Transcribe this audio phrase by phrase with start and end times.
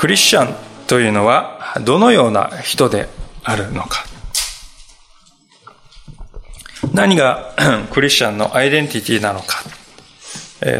[0.00, 0.54] クリスチャン
[0.86, 3.08] というのはどのような人で
[3.44, 4.04] あるのか。
[6.92, 7.54] 何が
[7.92, 9.62] クリスチャンのアイデンティティなのか。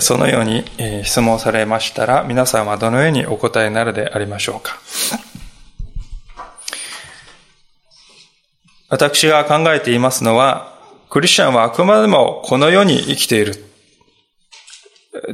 [0.00, 0.64] そのように
[1.04, 4.78] 質問されましたら、皆さんはどのようにお答えになるでありましょうか。
[8.90, 10.74] 私が考えていますのは、
[11.08, 13.69] クリスチャンはあくまでもこの世に生きている。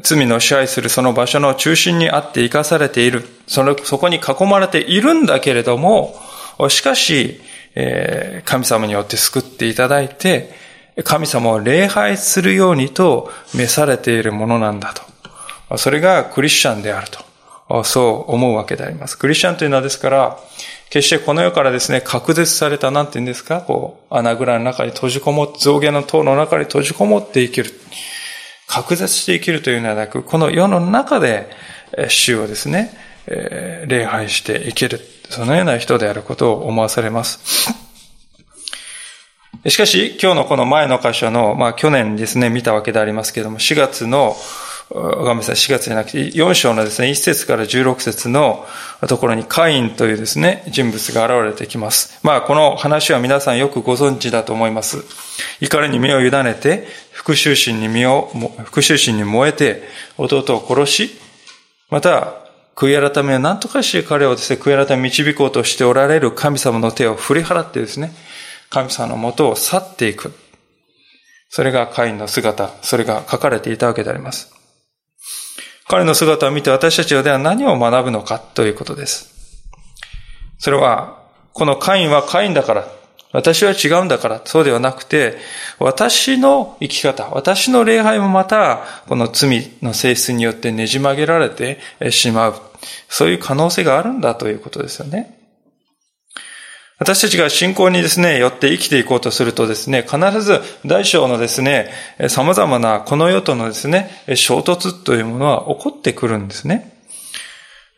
[0.02, 3.24] 罪の支配するその場所の中心にあって生かされている。
[3.46, 6.16] その、そこに囲まれているんだけれども、
[6.68, 7.40] しかし、
[7.74, 10.54] えー、神様によって救っていただいて、
[11.04, 14.94] 神様を礼拝するようにと召されているものなんだ
[15.68, 15.78] と。
[15.78, 17.84] それがクリスチャンであると。
[17.84, 19.18] そう思うわけであります。
[19.18, 20.38] クリスチャンというのはですから、
[20.88, 27.74] 決してこの世からですね、隔絶された、なんて言うんですか、こう、穴蔵の中に閉じこもって、象牙の塔の中に閉じこもって生きる。
[28.66, 31.50] 隔絶して生きるというのはなく、この世の中で、
[32.08, 32.96] 主をですね、
[33.86, 35.00] 礼拝して生きる。
[35.30, 37.74] そのような人であることを思わされます。
[39.68, 44.36] しかし、今日のこの前の箇所の、まあ去年ですね、見たわけでありますけれども、4月の
[44.88, 48.64] ごめんなさい、4月じゃなくて、4章のですね、1節から16節の
[49.08, 52.20] ところにカインというですね、人物が現れてきます。
[52.22, 55.04] まあ、この話は皆さんよくご存知だと思います。
[55.60, 58.30] 怒りに身を委ねて、復讐心に身を、
[58.64, 59.82] 復讐心に燃えて、
[60.18, 61.18] 弟を殺し、
[61.90, 62.34] また、
[62.76, 68.12] 悔い改めを何とかして彼をですね、悔い改め導こうとしておられる神様の手を振り払ってですね、
[68.70, 70.32] 神様のもとを去っていく。
[71.48, 74.55] それがカインの姿、それが書かれていたわけであります。
[75.88, 79.36] 彼の姿を見て私たちはでは何を学ぶのかということです。
[80.58, 82.88] それは、このカインはカインだから、
[83.32, 85.36] 私は違うんだから、そうではなくて、
[85.78, 91.78] 私の生き方、私の礼拝もまた、この罪の性質によってねじ曲げられて
[92.10, 92.54] しまう。
[93.08, 95.35] そういう可能性があるんだということですよね。
[96.98, 101.90] 私たちが信仰にですね、よって生きていこうとするとですね、必ず大小のですね、
[102.28, 106.96] 様々なこの世とのですね、衝突というものは起こってくるんですね。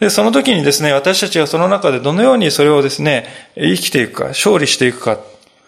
[0.01, 5.19] で、その時にですね、私たちはその中でどのようにそれをですね、生きていくか、勝利していくか、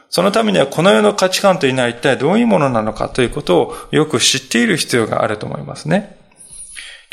[0.09, 6.17] そのためにはこの世の価値観というのは一体どういうものなのかということをよく知っている必要があると思いますね。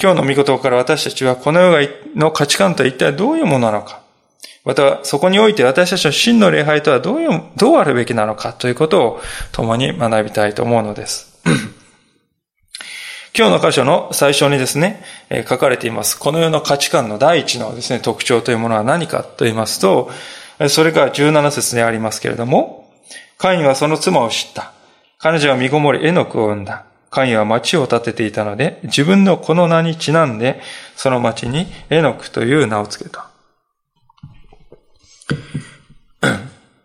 [0.02, 4.02] 今日の見事から私たちはこの世の価値観とは一体どういうものなのか、
[4.68, 9.22] また、そこにおいて私たちの真の礼拝とはどういう、どうあるべきなのかということを
[9.54, 11.40] 共に学びたいと思うのです。
[13.34, 16.20] 今日の箇所の最初にですね、え書かれています。
[16.20, 20.12] この世の価値観の第一のですね、特徴というものは何かと言いますと、
[20.68, 22.92] それが17節でありますけれども、
[23.38, 24.74] カインはその妻を知った。
[25.18, 26.84] 彼女は身ごもりエノクを産んだ。
[27.10, 30.60] カインは町を建てていたので、自分のこの名にちなんで、
[30.98, 33.30] その町にエノクという名を付けた。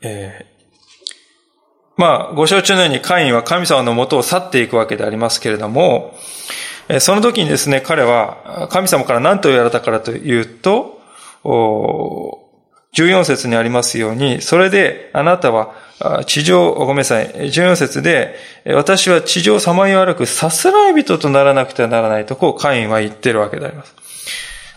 [0.02, 0.52] えー、
[1.96, 6.16] まあ、ご承知のようにカインは神様のもとを去っていくわけでありますけれども、
[7.00, 11.00] その時にですね、彼は神様から何と言われたからというと、
[11.44, 15.74] 14節にありますように、それであなたは
[16.26, 18.36] 地上、ごめんなさい、14節で、
[18.66, 23.94] 私は地上をさまよ歩くさすらい人とならなくてはならないと、こうカインは言ってるわけであります。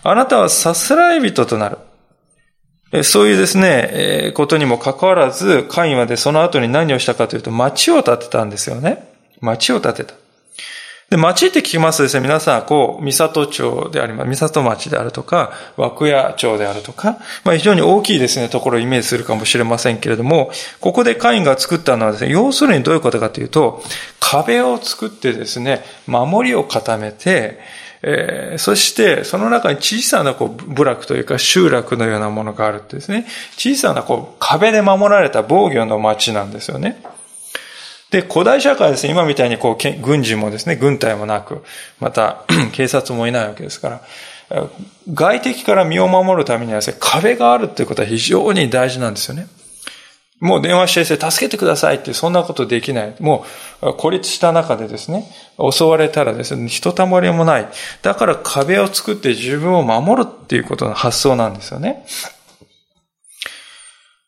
[0.02, 1.78] あなたはさすらい人となる。
[3.02, 9.08] そういうですね、ことにもかかわらず、カインはでその後に何をしたかというと、町を建てたんですよね。
[9.40, 10.14] 町を建てた。
[11.10, 20.50] で、町って聞きますとですね、皆さん、こう、三里町であります、三里町であるとか、和久屋町であるとか、まあ非常に大きいですね、ところをイメージするかもしれませんけれども、
[20.80, 23.84] ここでカインが作ったのはですね、要するにどういうことかというと、
[24.18, 27.60] 壁を作ってですね、守りを固めて、
[28.08, 33.26] えー、そして、その中に小さなこう部落というか集落のようなものがあるってですね、
[33.56, 37.02] 小さなこう壁で守られた防御の町なんですよね。
[38.12, 41.64] で、古代社会はですね、今みたいにこう、軍事もですね、軍隊もなく、
[41.98, 44.00] また、 警察もいないわけですから、
[45.12, 49.48] 外敵から身を守るためにはですね、壁があるということは非常に大事なんですよね。
[50.40, 53.14] もう電話して助けてくださいって、そんなことできない。
[53.20, 53.46] も
[53.80, 55.24] う孤立した中でですね、
[55.58, 57.68] 襲われたらですね、ひとたまりもない。
[58.02, 62.04] だから壁を作って自分を守るっていうことの発想なんですよね。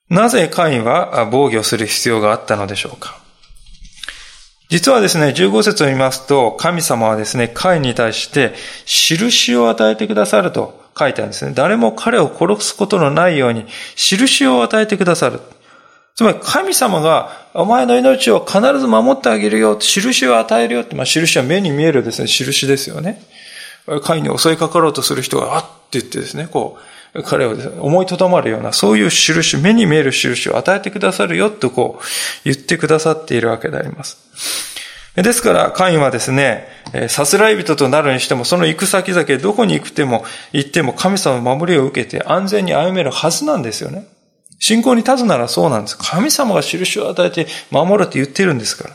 [0.08, 3.18] なぜカインは防御する必要があったのでしょうか
[4.70, 11.52] 実はですね、15節を見ますと、神様はですね、カインに対して、印を与えてくださると書いてあるんですね。
[11.54, 13.66] 誰も彼を殺すことのないように、
[13.96, 15.40] 印を与えてくださる。
[16.18, 23.22] つまり神様が、お前の命を必ず守ってあげるよ、印を与えるよって、まあ、印は目に見えるですね、印ですよね。
[24.02, 26.76] 神に襲いかかろうとする人が、あって言ってですね、こ
[27.14, 32.04] う、彼を思いとどまるような、そういう印、目に見える印を与えてくださるよ、とこう、
[32.42, 34.16] 言ってくださっているわけであります。
[35.14, 36.66] ですから、カインはですね、
[37.06, 44.08] さすらい人となるにしても、その行く先々どこに行くても、行っても神様の守りを受けて安全に歩めるはずなんですよね。
[44.58, 45.98] 信仰に立つならそうなんです。
[45.98, 48.94] 神様が印を与えて守るって言ってるんですか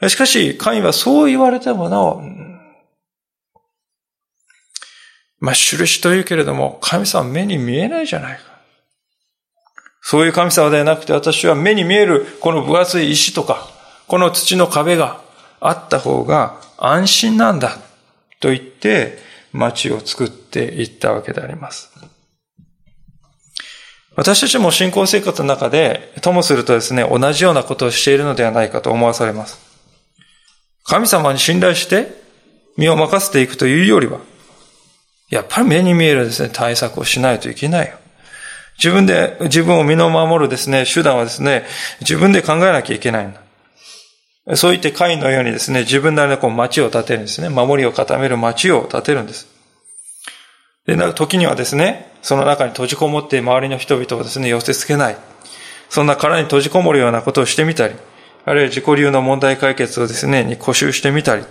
[0.00, 0.08] ら。
[0.08, 2.22] しかし、神はそう言われてもなお、
[5.40, 8.42] まあ、印というけれども、神様目に見えないじゃないか。
[10.00, 13.68] そういう神様ではなくて、私は目に見えるこの分厚い石とか、
[14.06, 15.20] この土の壁が
[15.60, 17.78] あった方が安心なんだ。
[18.40, 19.18] と言って、
[19.52, 21.90] 町を作っていったわけであります。
[24.18, 29.60] 私たちも信仰生活の中で、ともするとですね、同じようなことをしているのではないかと思わされます。
[30.82, 32.08] 神様に信頼して
[32.76, 34.18] 身を任せていくというよりは、
[35.30, 37.94] やっぱり目に見えるですね、対策をしないといけないよ。
[38.76, 41.64] 自分で、自分を身の守るですね、手段はですね、
[42.00, 44.56] 自分で考えなきゃいけないんだ。
[44.56, 47.50] そう言って会のようにですね、自分なりのこう町を建てるんですね。
[47.50, 49.46] 守りを固める町を建てるんです。
[50.86, 55.16] で、時にはですね、その中に閉じこもって周りの人々をですね、寄せ付けない。
[55.88, 57.94] そんな殻に閉じこもるようなことをしてみたり、
[58.44, 61.44] あるいは自己流の問題解決をですね、に固執してみたり、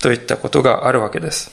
[0.00, 1.50] といったことがあるわけです。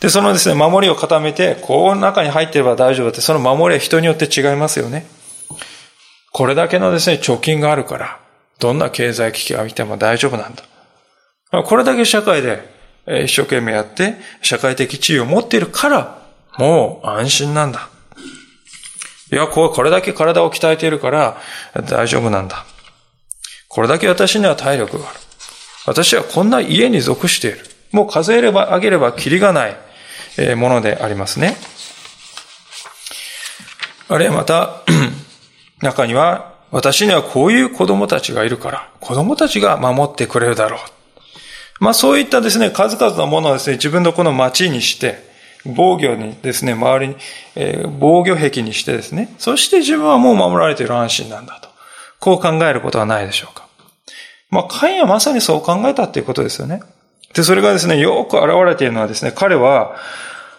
[0.00, 5.06] で、そのですね、守りを固めて、この中に入っていれば大丈夫だって、その守りは人によって違いますよね。
[6.32, 8.18] これだけのですね、貯金があるから、
[8.58, 11.62] どんな経済危機が見ても大丈夫なんだ。
[11.62, 12.62] これだけ社会で
[13.24, 16.19] 一生懸命やって、社会的地位を持っているから、
[16.60, 17.88] もう安心なんだ。
[19.32, 21.38] いや、これだけ体を鍛えているから
[21.88, 22.66] 大丈夫なんだ。
[23.68, 25.18] これだけ私には体力がある。
[25.86, 27.60] 私はこんな家に属している。
[27.92, 29.76] もう数えれば、あげればキリがない
[30.54, 31.56] ものでありますね。
[34.08, 34.82] あるいはまた、
[35.80, 40.80] 中には、私にはこういう子供たちがいるから、子供たちが守ってくれるだろう。
[41.80, 45.29] まあそういったですね、数々のものをですね、自分のこの町にして、
[45.66, 47.16] 防御にですね、周りに、
[47.54, 51.68] えー、防御壁にしてですね、そして自分はもう守られている安心なんだと。
[52.18, 53.66] こう考えることはないでしょうか。
[54.50, 56.82] まあ、カインはまさにそう考えたっていうことですよね。
[57.34, 59.96] で、それがですね、よく現れているのはですね、彼は、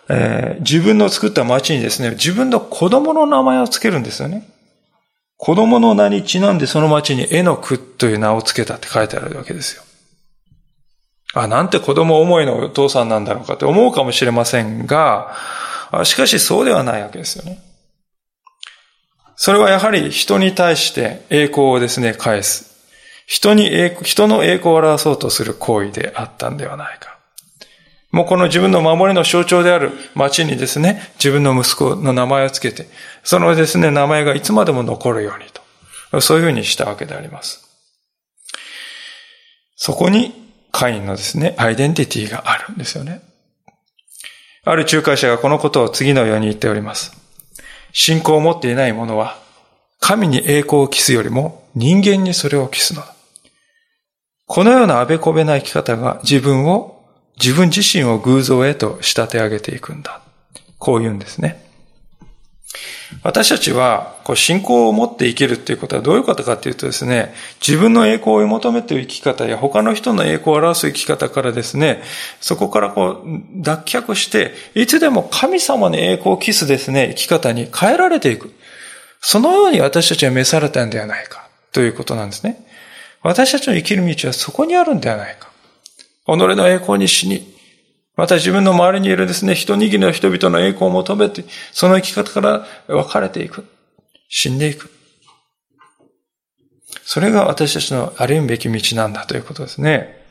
[0.09, 4.47] えー、自分の作った町にですね、自分の子供の名前を付けるんですよね。
[5.37, 9.83] 子供の名にちなんでその町にエノクという名を付けたって書いてあるわけですよ。
[11.33, 15.35] あ、なんて子供思いのお父さんなんだろうかって思うかもしれませんが、
[16.03, 17.59] しかしそうではないわけですよね。
[19.35, 22.71] それはやはり人に対して栄光をですね、返す。
[23.25, 27.17] 人に栄人の栄光を表そうとする行為であったんではないか。
[28.11, 32.87] もうこの自分の守りの象徴である町にですね、自分の息子の名前をつけて、
[33.23, 35.45] そのですね、名前がいつまでも残るように
[36.11, 36.21] と。
[36.21, 37.65] そういうふうにしたわけであります。
[39.77, 40.40] そこに
[40.81, 43.21] カインのですね、アイデンティティがあるんですよね。
[44.63, 47.15] ある仲介者がこのことを次のように言っております。
[47.93, 49.37] 信仰を持っていない者は、
[49.99, 53.13] 神に栄光を期すよりも人間にそれを期すのだ。
[54.47, 57.05] このようなあべこべな生き方が自分を、
[57.39, 60.23] 自分自身を偶像へと仕立て上げていくんだ。
[60.79, 61.63] こう言うんですね。
[63.23, 67.33] 私たちは、こう、信仰を持って生きるっていうことはどういうことかっていうとですね、
[67.65, 72.01] 自分の栄光を追い求めている生き方や他の人の栄光を表す生き方からですね、
[72.39, 73.25] そこからこう、
[73.55, 78.53] 脱却して、いつでも神様に栄光を期すですね、生き方に変えられていく。
[79.19, 82.65] そのように私たちは召されたんではないか、ということなんですね。
[83.21, 85.49] 私たちの生きる道はそこにあるんではないか。
[86.25, 87.53] 己の栄光に死に、
[88.21, 93.65] また自分の周りにいるですね、一握りの人々の栄光を求めて、その生き方から分かれていく。
[94.29, 94.91] 死んでいく。
[97.03, 100.23] それが私たちの歩むべき道なんだということですね。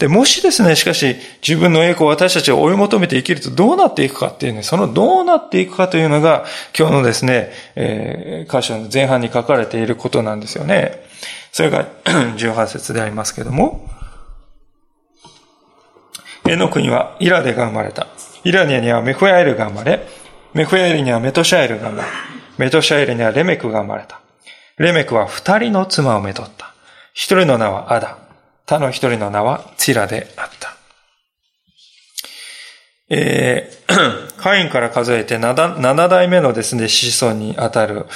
[0.00, 1.14] で、もしですね、しかし
[1.46, 6.46] 自分の栄光を私たちを追い求めて生きるとどうなっていくかっていうね、そのどうなっていくかというのが
[6.76, 11.04] 今日のですね、えー、箇所の前半に書かれていることなんですよね。
[11.52, 13.88] それが18節でありますけども、
[16.50, 18.08] エノクにはイラデが生まれた。
[18.42, 20.04] イラニアにはメフヤエルが生まれ、
[20.52, 22.08] メフヤエルにはメトシャエルが生まれ、
[22.58, 24.20] メトシャエルにはレメクが生まれた。
[24.76, 26.74] レメクは二人の妻をめとった。
[27.12, 28.18] 一人の名はアダ。
[28.66, 30.49] 他の一人の名はチラであった。
[33.12, 38.06] えー、 カインから数えて 7, 7代目のですね、子孫にあたる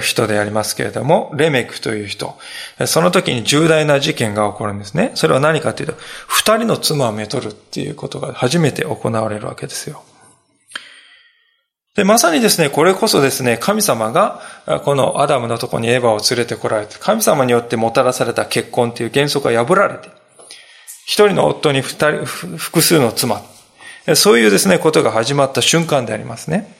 [0.00, 2.36] 人でありますけれども、レメクという人。
[2.86, 5.12] その時に重大な事件が起こるんですね。
[5.14, 5.94] それは何かというと、
[6.26, 10.04] 二人の妻をめとるっていうことが初めて行われるわけですよ。
[11.96, 14.42] で、まさにですね、これこそですね、神様が、
[14.84, 20.10] このアダムのところにエヴァを連れてこられて、神様によってもたらされた結婚という原則が破られて、
[21.06, 23.42] 一人の夫に二人、複数の妻、
[24.14, 26.74] そういうですね、ことが始まった瞬間でありますね。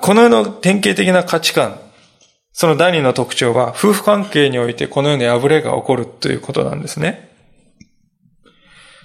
[0.00, 1.80] この世の典型的な価値観、
[2.52, 7.30] その第二の特徴は、夫婦関係においてこのように破れが起こるということなんですね。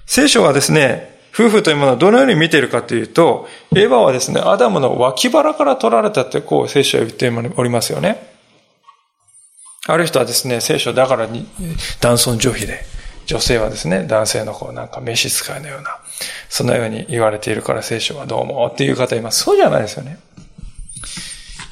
[0.05, 8.31] 聖書はですね、夫婦というものをどのように見ているかというと、エヴァはですね、アダムの脇腹から取られたってこう聖書は言っておりますよね。
[9.87, 11.47] ある人はですね、聖書だからに
[11.99, 12.85] 男尊女卑で、
[13.33, 15.97] 女性はですね、男性のこうなんか召使いのような、
[16.49, 19.43] そのように言われているから聖書はどうもっていう方います。
[19.43, 20.19] そうじゃないですよね。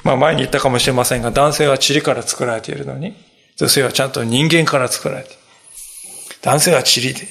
[0.02, 3.14] まあ前に言ったかもしれませんが、男性は塵から作られているのに、
[3.56, 5.38] 女性はちゃんと人間から作られている。
[6.42, 7.28] 男性は塵で、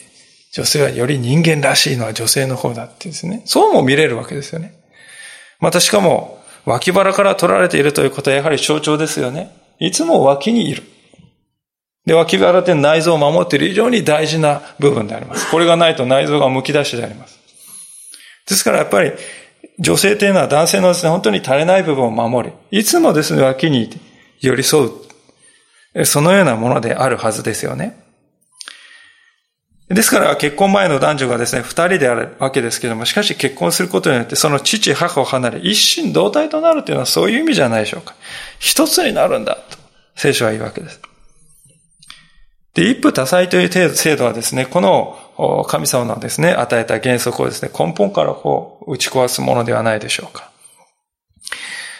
[0.53, 3.41] 女性はより人間らしいのは女性の方だってですね。
[3.43, 4.73] そうも見れるわけですよね。
[5.59, 9.51] またしかも、脇腹から取られているということはやはり象徴ですよね。
[9.79, 10.83] いつも脇にいる。
[12.05, 15.49] で、脇腹って内臓を守っている非常に大事な部分であります。
[15.51, 17.39] これがないと内臓が剥き出しであります。
[18.47, 19.11] ですからやっぱり、
[19.79, 23.89] 女性というのは男性のですね、本当に足りない部分を守り、いつもですね、脇に
[24.39, 26.05] 寄り添う。
[26.05, 27.97] そのようなものであるはずですよね。
[29.89, 38.15] ですから結婚前の男女がですね、二人であるわけですけども、しかし結婚することによってその父、母を離れ、一心同体となるというのはそういう意味じゃないでしょうか。
[38.59, 39.77] 一つになるんだと、
[40.15, 41.01] 聖書は言うわけです。
[42.73, 50.49] で、一夫多妻という制度はですね、この神様のですね、与えた原則をですね、根本からこう打ち壊すものではないでしょうか。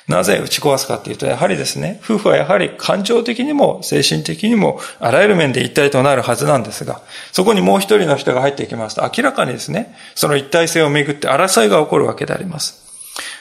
[0.08, 7.02] なぜ打ち壊すかっていうと、やはりですね、夫婦はやはり感情的にも精神的にもあらゆる面で一体となるはずなんですが、
[7.32, 12.82] そこにもう一人の人が入っていきますと、明らかにですね、その一体性をめぐって争いが起こるわけであります。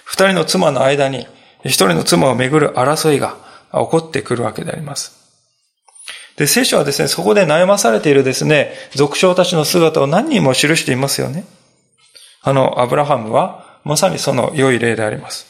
[0.04, 1.26] 二人の妻の間に、
[1.64, 3.36] 一人の妻をめぐる争いが
[3.72, 5.19] 起こってくるわけであります。
[6.36, 11.44] で、聖書はですね、そこで悩まされているですね、俗称たちの姿を何人も記していますよね。
[12.42, 15.46] あの、アブラハムは、まさにその良い例であります。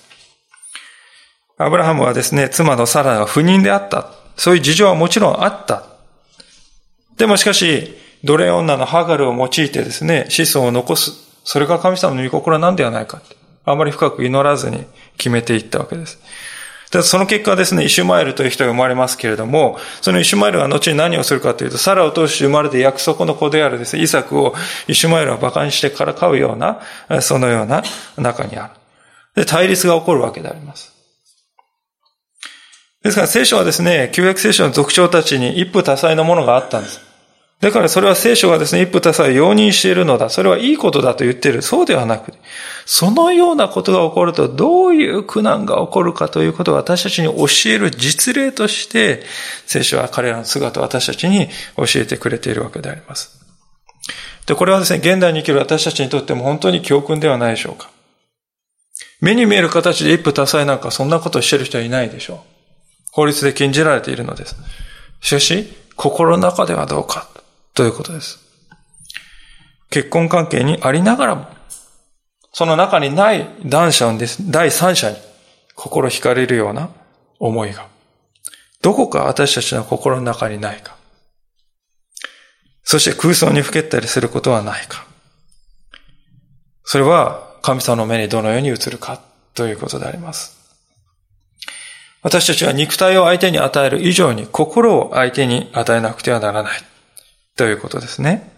[1.59, 4.13] アブラハムはですね、妻のサラが不妊であった。
[4.37, 5.85] そういう事情はもちろんあった。
[7.17, 11.13] でもしかし、奴隷女のハガルを用いてですね、子孫を残す。
[11.45, 13.21] それが神様の御心なんではないか。
[13.65, 16.19] あまり深く祈らずに決めていったわけです。
[16.90, 24.54] その結果ですね、イシュマエルという人が生まれますけれども、そのイシュマエルが後に何をするかというと、サラを通して生まれて約束の子であるですね、イサクを
[24.88, 26.80] イシュマエルは馬鹿にしてからかうような、
[27.20, 27.85] そのような
[28.16, 28.73] 中にある。
[29.37, 30.92] で、対立が起こるわけであります。
[33.04, 37.10] ですから聖書はですね、旧約聖書の族長たちに一夫多妻のものがあったんです。
[37.61, 40.31] だからそれは聖書がですね、一夫多妻を容認しているのだ。
[40.31, 41.61] それはいいことだと言っている。
[41.61, 42.33] そうではなく、
[42.87, 49.25] そのようなことが起こるとどういう苦難が起こるかということを私たちに教える実例として、
[49.67, 53.38] 聖書は彼らの姿を私たちに教えてくれているわけであります。
[54.47, 57.90] で、これはですね、現代に生きる私たちにとっても本当に教訓ではないでしょうか。
[59.21, 62.38] 目に見える形で一夫多妻なんかそんなことをしている人はいないでしょう。
[63.12, 64.57] 法律で禁じられているのです。
[65.21, 67.29] しかし、心の中ではどうか。
[67.75, 68.39] ということです？
[69.91, 71.47] 結婚関係にありながらも、
[72.53, 75.17] その中にない男者です、第三者に
[75.75, 76.91] 心惹かれるような
[77.39, 77.89] 思いが、
[78.83, 80.97] どこか私たちの心の中にないか。
[82.83, 85.07] そして空想にふけったりすることはないか。
[86.85, 89.21] それは神様の目にどのように映るか
[89.55, 90.59] ということであります。
[92.23, 96.81] 私たちは肉体を相手に与える以上に心を相手に与えなくてはならない。
[97.61, 98.50] ということですね。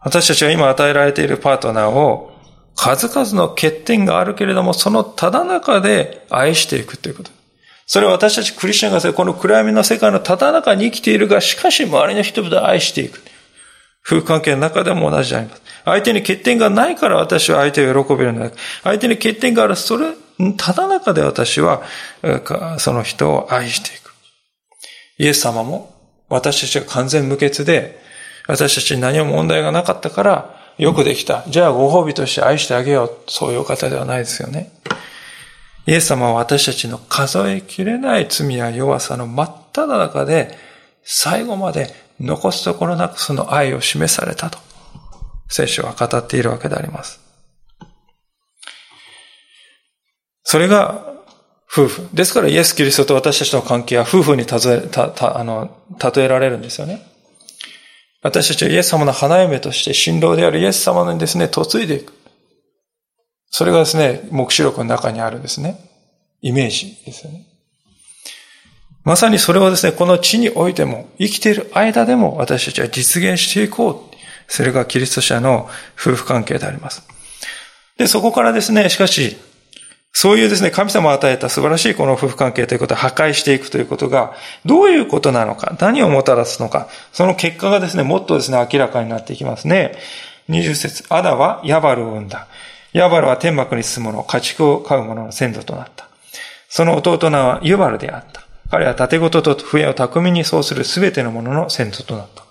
[0.00, 2.30] 私たちは今与えられているパートナーを
[2.76, 7.30] 数々の欠点があるけれども、そのただ中で愛していくということ。
[7.86, 13.22] それは私たちクリスチャンがこの暗闇の世界のただ中に生きているが、しかし周りの人々を愛していく。
[14.06, 15.62] 夫婦関係の中でも同じであります。
[15.86, 18.54] 相手に欠点がないから私は相手を喜べるのだ。
[18.84, 20.12] 相手に欠点がある、それ、
[20.58, 21.82] ただ中で私は、
[22.76, 24.12] その人を愛していく。
[25.16, 25.97] イエス様も
[26.28, 28.00] 私たちが完全無欠で、
[28.46, 31.44] 私たちに何も問題がなかったから、よくできた。
[31.48, 33.16] じゃあご褒美として愛してあげよう。
[33.26, 34.72] そういう方ではないですよね。
[35.86, 40.56] イエス様は私たちの数えきれない罪や弱さの真っ只中で、
[41.02, 44.58] 最後まで残すところなくその愛を示されたと、
[45.48, 47.20] 聖書は語っているわけであります。
[50.44, 51.17] それが
[51.70, 52.08] 夫婦。
[52.14, 55.76] ですからイエス・キリストと私たちの関係は夫婦に例え、た、た、あの、
[56.14, 57.02] 例えられるんですよね。
[58.22, 62.12] 私たちはイエス様の花嫁として新郎であるイエス様にですね、嫁いでいく。
[63.50, 65.78] それがですね、目視録の中にあるですね。
[66.40, 67.46] イメージですよね。
[69.04, 74.16] まさにそれをですね、この地においても、生きている間でも私たちは実現していこう。
[74.48, 77.06] それがキリスト者の夫婦関係であります。
[77.98, 79.36] で、そこからですね、しかし、
[80.12, 84.34] そういうですね、神様を与えた素晴らしいこの夫婦関係ということを破壊していくということが、
[84.64, 89.96] どういうことなのか、何をもたらすのか、その結果がですね、もっとですね、明らかになっていきますね。
[90.48, 92.48] 20節アダはヤバルを生んだ。
[92.92, 96.08] ヤバルは天幕に住む者、家畜を飼う者の先祖となった。
[96.68, 98.42] その弟のはユバルであった。
[98.70, 102.44] 彼は盾事とと笛を巧みにそうするすべてのものの先祖となった。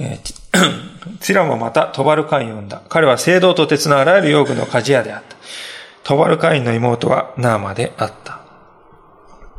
[0.00, 0.89] えー、
[1.20, 2.82] ティラもまたトバルカインを生んだ。
[2.88, 5.36] 彼は聖堂と鉄のあらゆる用具の鍛冶屋であった。
[6.02, 8.40] トバルカインの妹はナーマであった。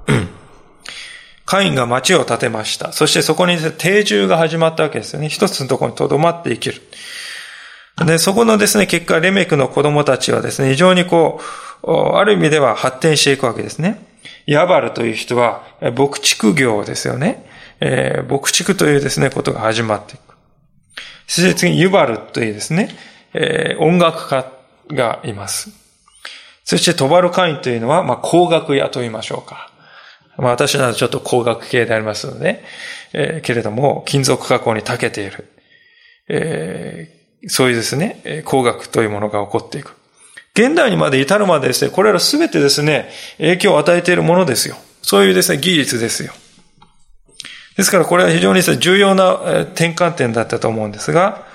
[1.45, 2.91] カインが町を建てました。
[2.91, 5.29] そしてそこに定住が始まったわけですよね。
[5.29, 6.81] 一つのところに留まって生きる。
[8.05, 11.39] で、そこのですね、結果、レメクの子供たちはですね、非常にこ
[11.83, 14.03] う、ある意味では発展していくわけですね。
[14.47, 15.63] ヤバルという人は、
[15.95, 17.45] 牧畜業ですよね。
[17.79, 20.30] えー、牧畜というですね、ことが始まっていく。
[21.31, 22.89] そして次にユバルというですね、
[23.33, 24.51] えー、音楽家
[24.89, 25.69] がいます。
[26.65, 29.71] そしてトバルカインというのは、まあ、工学屋と言いましょうか。
[30.37, 32.63] まあ、私などちょっと工学系でありますので、
[33.13, 35.47] えー、けれども、金属加工に長けている。
[36.27, 39.95] えーそういうですね、工学というものが起こっていく。
[40.53, 44.75] 現代にまで至るまでですね、これらすべてですね、影響を与えているものですよ。
[45.01, 46.33] そういうですね、技術ですよ。
[47.77, 51.45] ですからこれは非常に重要な転換点だったと思うんですが、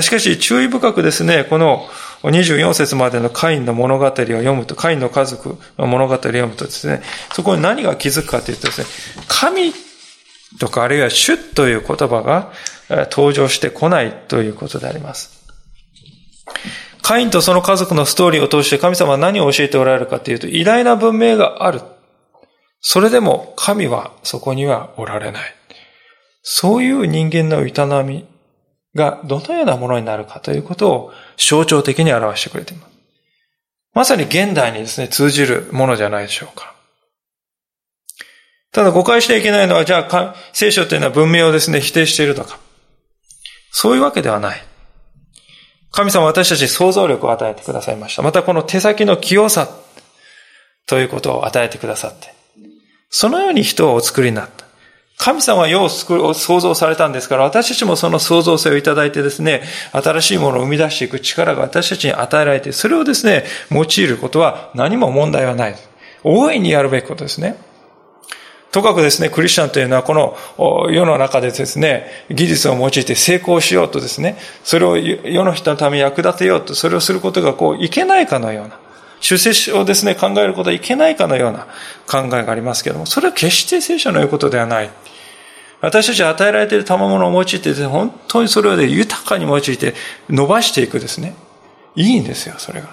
[0.00, 1.88] しかし注意深くですね、この
[2.22, 8.86] 24節までのカインの物語を読むと、カインの家族の物語を読むとですね、そこに何が気づくかというとですね、
[9.28, 9.72] 神
[10.58, 12.52] とかあるいは主という言葉が
[13.10, 15.46] 登場してこないということであります。
[17.02, 21.80] カインとその家族のストーリーを通して神様は何を教えておられるかというと、偉大な文明がある。
[22.80, 25.54] それでも神はそこにはおられない。
[26.42, 28.26] そういう人間の営み
[28.94, 32.96] がどのようなものになるかということを象徴的に表してくれています。
[33.94, 36.74] まさに現代にですね、通じるものじゃないでしょうか。
[38.70, 42.58] ただ誤解してはいけないのは、じゃあ、聖書というのは文明をですね、否定しているとか。
[43.72, 44.62] そういうわけではない。
[45.90, 48.22] 神様私たちに想像力を与えてくださいました。
[48.22, 49.66] またこの手先の器用さ
[50.86, 52.35] ということを与えてくださって。
[53.18, 54.66] そのように人をお作りになった。
[55.16, 55.88] 神様は世を
[56.34, 65.76] 創造されたんですから、私たちもその創造性をいただいてですね、新しいものを生み出していく力が私たちに与えられて、それをですね、用いることは何も問題はない。
[66.24, 67.56] 大いにやるべきことですね。
[68.70, 70.36] とかくですね、クリスチャンというのはこの
[70.90, 78.78] 世の中でですね、技術を用いて成功しようとですね、それを世の人のために役立てようと、それをすることがこういけないかのような、
[79.20, 81.66] 出世をですね、考えることはいけないかのような
[82.06, 84.90] 考えがありますけれども、それは決して聖書の言うことではない。
[85.80, 89.94] 私たち与えられている賜物を用いて、本当にそれを、豊かに用いて
[90.28, 91.34] 伸ばしていくですね。
[91.94, 92.88] いいんですよ、それが。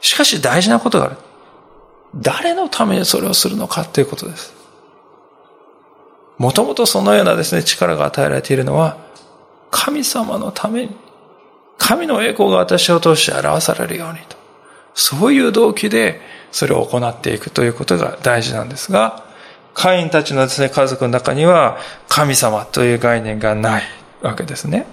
[0.00, 1.16] しかし大事なことがある。
[2.16, 4.54] 誰のためにそれをするのかということです。
[6.38, 8.96] もともとそのようなですね、力が与えられているのは、
[9.70, 10.96] 神様のために、
[11.76, 14.37] 神の栄光が私を通して表されるようにと。
[15.00, 19.24] そういう動機でそれを行っていくということが大事なんですが、
[19.72, 23.82] 会員たちのですね、家族の中には神様という概念がない
[24.22, 24.86] わけですね。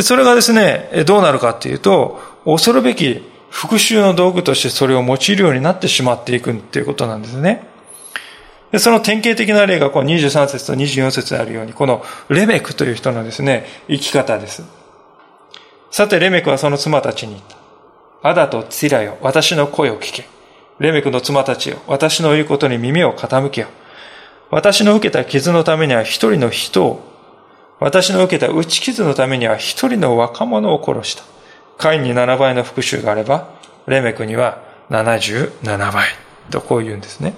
[0.00, 7.66] それがですね、どうなるかというと、恐るべき復讐の道具としてそれを用いるようになってしまっていくということなんですね。
[8.70, 14.62] でその典型的な例がこの23節と24節であるように、このレメクという人のですね、生き方です。
[15.90, 17.61] さて、レメクはその妻たちに言った。
[18.22, 20.28] アダとツィラよ、私の声を聞け。
[20.78, 23.68] レメクの妻たちよ、私の言うことに耳を傾けよ。
[24.50, 27.00] 私の受けた傷のためには一人の人を、
[27.80, 31.24] 私の受けた打ち傷のためには一人の若者を殺した。
[31.78, 33.48] カインに7倍の復讐があれば、
[33.86, 36.04] レメクには77倍。
[36.50, 37.34] とこう言うんですね。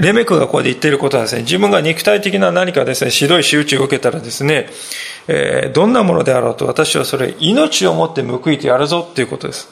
[0.00, 4.68] レメクがここで言っていることはですね、自分が肉体的な何かですね、ひどい仕打ちを受けたらですね、
[5.28, 9.68] えー、どんなものであろうと私はそれ、命をもって報いてやるぞっていうことです。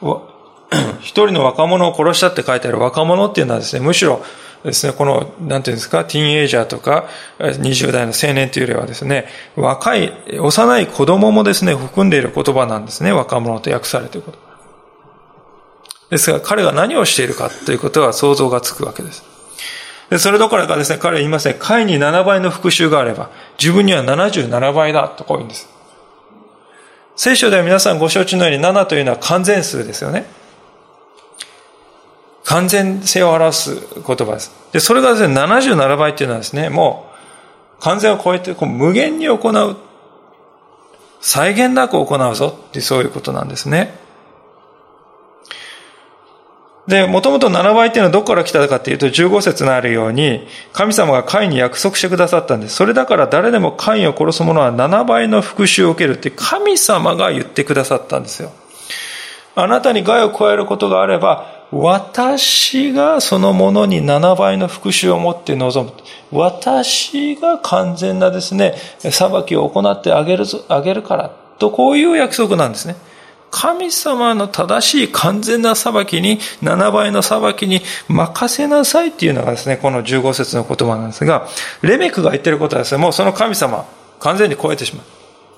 [1.00, 4.24] 一人の若者を殺したって書いてある若者っていうのはですね、むしろ
[4.64, 14.45] ですね、この、なんていうんですか、ティーンエイジャーとか、20代の青年というよりはですね、若い、幼い子供もですね、含んでいる言葉なんですね、若者と訳されていること。
[16.10, 19.24] ですが、彼が何をしているかということは想像がつくわけです。
[20.10, 21.54] で、それどころかですね、彼は言いません。
[21.58, 25.68] 会に7倍の復讐があれば、自分には77倍だとこう言うんです。
[27.16, 30.26] 聖書では皆さんご承知のように7というのは完全数ですよね。
[32.44, 33.74] 完全性を表す
[34.06, 34.52] 言葉です。
[34.70, 37.10] で、それがですね、77倍っていうのはですね、も
[37.80, 39.76] う完全を超えてこう無限に行う。
[41.20, 44.05] 再現なく行うぞってそういうことなんですね。
[46.88, 52.76] で、もともと7倍っていうのはどこから来たかっていうと、15節のあるように、神様がカインに約束してくださったんです。
[52.76, 58.52] それだから誰でもカインを殺す者は7倍の復讐を受けるって神様が言ってくださったんですよ。
[59.56, 65.92] あなたに害を加えることがあれば、私がそのものに7倍の復讐を持って臨む。
[66.30, 71.30] 私が完全なですね、裁きを行ってあげる、あげるから。
[71.58, 72.94] と、こういう約束なんですね。
[73.56, 81.48] 神様の正しい完全な裁きに、7倍の裁きに任せなさいっていうのがですね、この15節の言葉なんですが、
[81.80, 83.86] レメクが言ってることはですね、もうその神様、
[84.20, 85.06] 完全に超えてしまう。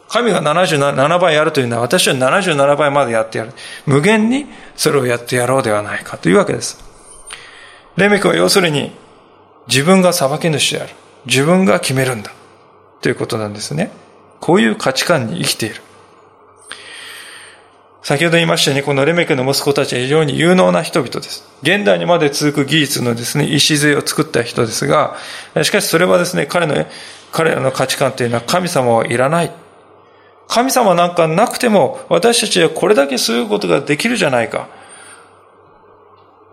[0.09, 3.53] 神が77倍やるというのは私は77倍までやってやる。
[3.85, 6.79] 無限にそれをやってやろうではないかというわけです。
[7.97, 8.93] レメクは要するに
[9.67, 10.95] 自分が裁き主である。
[11.27, 12.31] 自分が決めるんだ。
[13.01, 13.91] ということなんですね。
[14.39, 15.83] こういう価値観に生きている。
[18.03, 21.45] 先ほど言いましたように、このレメクの息子たちは非常に有能な人々です。
[21.63, 25.17] 現代にまで続く技術のですね、礎を作った人ですが、
[25.63, 26.87] しかしそれはですね、彼の、
[27.33, 29.53] 彼らの価値観というのは神様はいらない。
[30.47, 34.69] 神様なんかなくても私たちはこれだけすることができるじゃないか。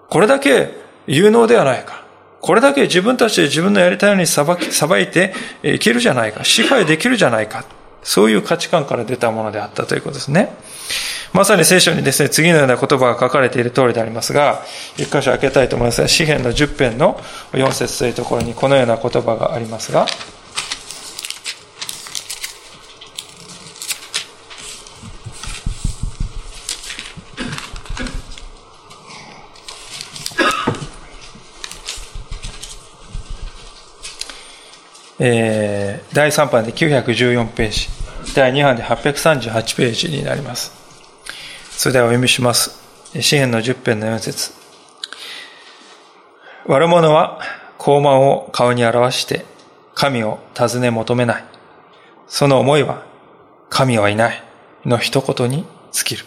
[0.09, 0.71] これだけ
[1.07, 2.03] 有能ではないか。
[2.41, 6.43] これだけ自分たちで自分のやりたいように裁き、裁いていけるじゃないか。
[6.43, 7.63] 支配できるじゃないか。
[8.03, 10.53] そういう価値観から出たものであったということですね。
[11.35, 14.63] まさに聖書にですね、次のような言葉が書かれている通りでありますが、
[14.95, 17.19] 一箇所開けたいと思いますが、詩篇の10編の
[17.51, 20.05] 4節というところにこのような言葉がありますが、
[35.19, 37.89] えー、第3版で914ページ、
[38.33, 40.84] 第2版で838ページになります。
[41.77, 42.81] それではお読みします。
[43.19, 44.51] 詩篇の10編の4節
[46.65, 47.41] 悪者は
[47.77, 49.45] 高慢を顔に表して
[49.93, 51.45] 神を尋ね求めない。
[52.27, 53.05] その思いは
[53.69, 54.43] 神はいない
[54.85, 56.25] の一言に尽きる。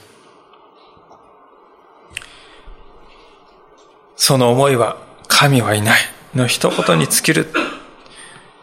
[4.17, 6.01] その思いは神はいない
[6.35, 7.49] の一言に尽きる。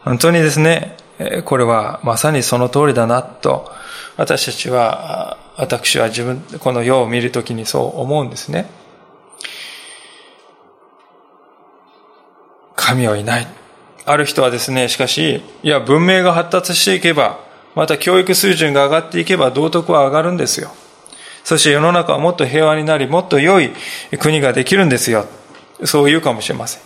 [0.04, 0.96] 本当にですね、
[1.46, 3.70] これはまさにその通りだなと
[4.16, 8.68] 私たちは、私は自分、この世を見るときにそう思うんですね。
[12.74, 13.46] 神はいない。
[14.04, 17.40] ある人はですね、しかし、いや、文明が発達していけば、
[17.74, 20.70] また教育水準が上がっていけば道徳は上がるんですよ。
[21.44, 23.70] そして世の中はもっと平和になり、もっと良い
[24.18, 25.26] 国ができるんですよ。
[25.84, 26.82] そう言うかもしれません。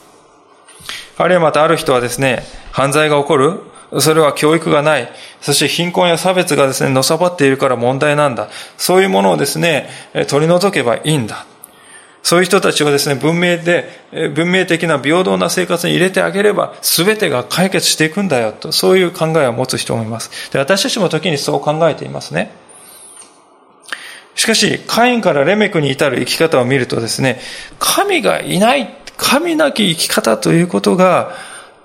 [1.18, 3.60] あるいはまたある人はですね、犯罪が起こる
[3.98, 5.10] それは教育がない。
[5.40, 8.48] そして貧困や差別がですね、のさばっているから問題なんだ。
[8.76, 9.88] そういうものをですね、
[10.28, 11.46] 取り除けばいいんだ。
[12.22, 13.88] そういう人たちはですね、文明で、
[14.34, 20.52] 文明的な平等な生活に入れてあげれば、全てが解決していくんだよと、そういう考えを持つ人もいます。
[20.52, 22.52] で私たちも時にそう考えていますね。
[24.34, 27.40] しかし、カインからレメクに至る生き方を見るとですね、
[27.78, 31.34] 神がいない、神なき生き方ということが、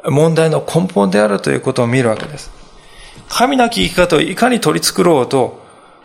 [0.08, 2.52] 問題の根本であるということを見るわけです。
[3.30, 5.64] 神なき生き方をいかに取り繕おうと、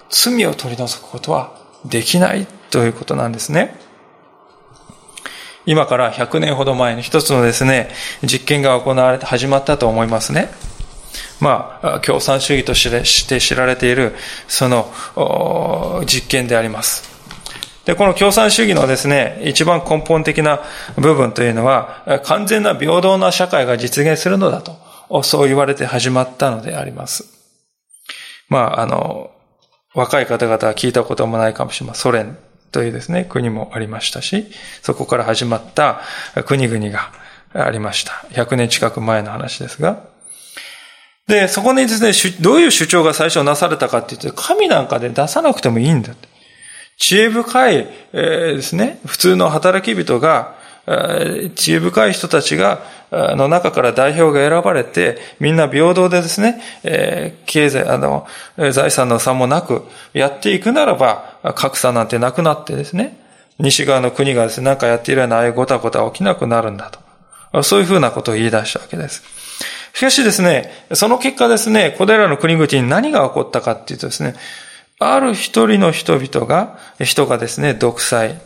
[0.09, 1.53] 罪を取り除くことは
[1.85, 3.79] できないということなんですね。
[5.67, 7.91] 今から100年ほど前に一つのですね、
[8.23, 10.51] 実験が行われて始まったと思いますね。
[11.39, 14.15] まあ、共産主義として知られている、
[14.49, 17.10] その実験であります。
[17.91, 20.61] で、この共産主義のですね、一番根本的な
[20.95, 27.25] 部分というのは、完全な平等な社会が実現するのだと、そう言われて始まったのであります。
[28.49, 29.33] まあ、あの、
[29.93, 32.03] 若い方々は聞いたこともないかもしれません。
[32.03, 32.39] ソ連
[32.71, 34.47] というですね、国もありましたし、
[34.83, 36.01] そこから始まった
[36.47, 37.11] 国々が
[37.53, 38.25] ありました。
[38.31, 40.05] 100年近く前の話ですが。
[41.27, 46.13] で、そこにですね、どういう主張が最初なされたかって言って、神なんかで出さなくてもいいんだ。
[47.01, 50.55] 知恵深い、えー、ですね、普通の働き人が、
[51.57, 58.27] 知恵深い人たちが、の中から代表が選ばれて、みんな平等でですね、えー、経済、あの、
[58.71, 59.83] 財産の差もなく
[60.13, 63.19] やっていくならば、格差なんてなくなってですね、
[63.59, 66.93] 西側の国がですね、なんかやっているようなああいうごたごた起きなくなるんだ
[67.53, 67.63] と。
[67.63, 69.23] そういうふうなことを言い出したわけです。
[69.95, 74.35] しかしですね、その結果ですね、これらの国々に何が起こったかっていうとですね、
[75.01, 78.39] ある一人の人々が、人がですね、独裁、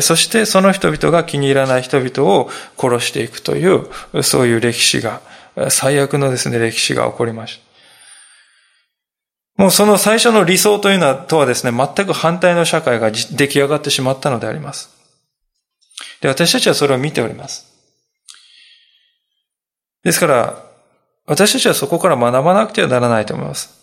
[0.00, 3.88] そしてその人々が気に入らない人々を殺していくという、
[4.22, 5.20] そういう歴史が、
[5.70, 7.68] 最悪のですね、歴史が起こりました。
[9.62, 14.90] もうその最初の理想というのは、とはですね、全く反対の社会が出来上がってしまったのであります。
[16.20, 17.66] で、私たちはそれを見ております。
[20.04, 20.62] ですから、
[21.26, 23.77] 私たちはそこから学ばなくてはならないと思います。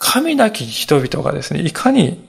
[0.00, 2.26] 神なき人々がですね、いかに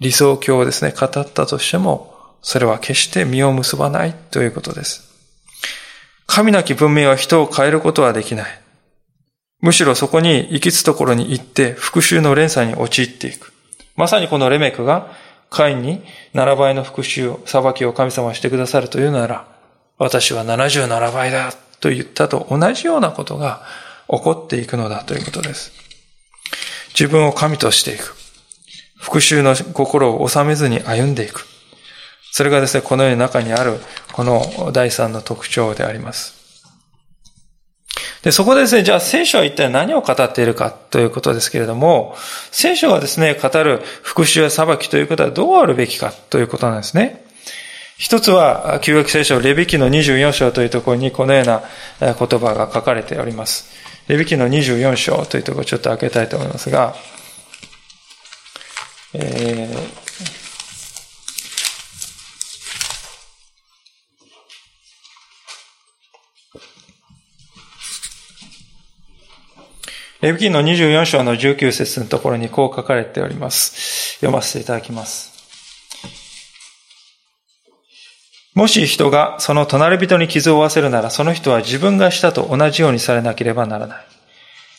[0.00, 5.08] 理想郷をですね、語ったとしても、それは決して実を結ばないということです。
[6.26, 8.60] 神なき文明は人を変えることはできない。
[9.60, 13.52] むしろそこに行きつところに行って復讐の連鎖に陥っていく。
[13.94, 15.12] まさにこのレメクが
[15.50, 16.02] カインに
[16.34, 19.46] 7倍の復讐を、裁きを神様はしてくださるというなら、
[19.98, 23.62] 私は77倍だと言ったと同じようなことが
[24.08, 25.81] 起こっていくのだということです。
[26.98, 28.14] 自分を神としていく。
[28.98, 31.46] 復讐の心を収めずに歩んでいく。
[32.30, 33.78] それがですね、この世の中にある、
[34.12, 36.42] この第三の特徴であります。
[38.22, 42.16] で、そこでですね、じゃあ聖書は一体何を語っているかということですけれども、
[42.52, 47.24] 聖書がですね、語る復讐や裁きということはどうあるべきかということなんですね。
[47.98, 51.62] 一つは、旧約聖書、レビキの24章というところにこのような
[52.00, 53.81] 言葉が書かれております。
[54.08, 56.94] レビキの24章というところをちょっと開けたいと思いますが、
[59.14, 60.02] えー
[70.22, 74.18] レビキンの24章の19節のところにこう書かれております。
[74.20, 75.31] 読ませていただきます。
[78.54, 84.04] もし人がその隣人に傷を負わせるなら、その人は自分がしたと同じようにされなければならない。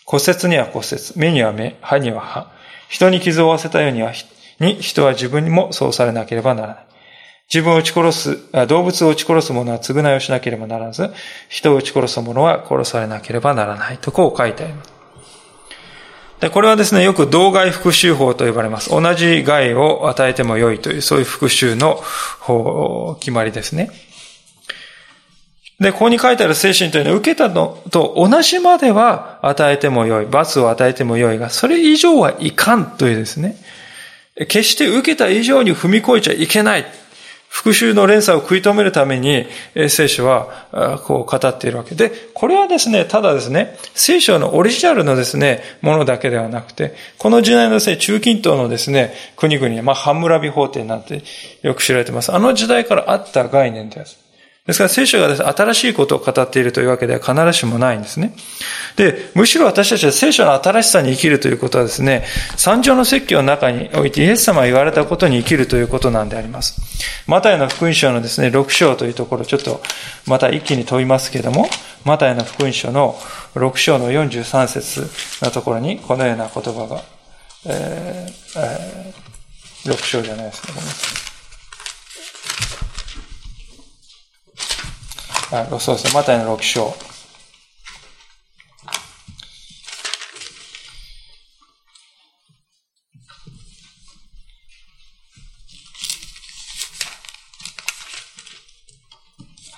[0.06, 2.52] 骨折には骨折、目には目、歯には歯。
[2.88, 4.12] 人に傷を負わせたようには、
[4.60, 6.78] に人は自分にもそうされなければならない。
[7.52, 11.12] 自分を撃ち殺す、動物を撃ち殺す者は償いをしなければならず、
[11.50, 14.93] 人を撃ち殺す者は殺されなければならないとこう書いてあります。
[16.44, 18.90] で、これはですね、よく同害復讐法と呼ばれます。
[18.90, 22.04] 同じ害を与えても良いという、そういう復讐の、
[23.22, 23.90] 決まりですね。
[25.80, 33.56] で、ここに書いてある精神というのは、受けたのと同じまでは与えても良い、罰を与えても良いが、それ以上はいかんというですね。
[34.36, 36.86] 決して受けた以上に踏み越えちゃいけない。
[37.54, 39.46] 復讐の連鎖を食い止めるために、
[39.88, 51.22] 聖書は、こう語っているわけで、これはですね、ただですね、聖書のオリジナルのですね、ものだけではなくて、この時代のですね、中近東のですね、国々、まあ、ハムラビ法廷なんて
[51.62, 52.34] よく知られてます。
[52.34, 54.23] あの時代からあった概念です。
[54.66, 58.34] ですから聖書がです、ね、新しいことを語っているというわけでは必ずしもないんですね。
[58.96, 62.24] で、むしろ私たちは聖書の新しさに生きるということはですね、
[62.56, 66.82] 三条の説教の中においてイエス様が言われたことに生きるということなんであります。
[67.28, 69.82] マタイの福音書のですね、6章というところ、ちょっと
[70.28, 71.68] また一気に問いますけれども、
[72.06, 73.20] マタイの福音書の
[73.56, 75.10] 6章の43節
[75.44, 77.02] のところにこのような言葉が、
[77.66, 80.74] えーえー、6章じゃないですね。
[80.74, 82.83] ごめんなさい。
[85.56, 86.96] あそうですね、マタイの6章。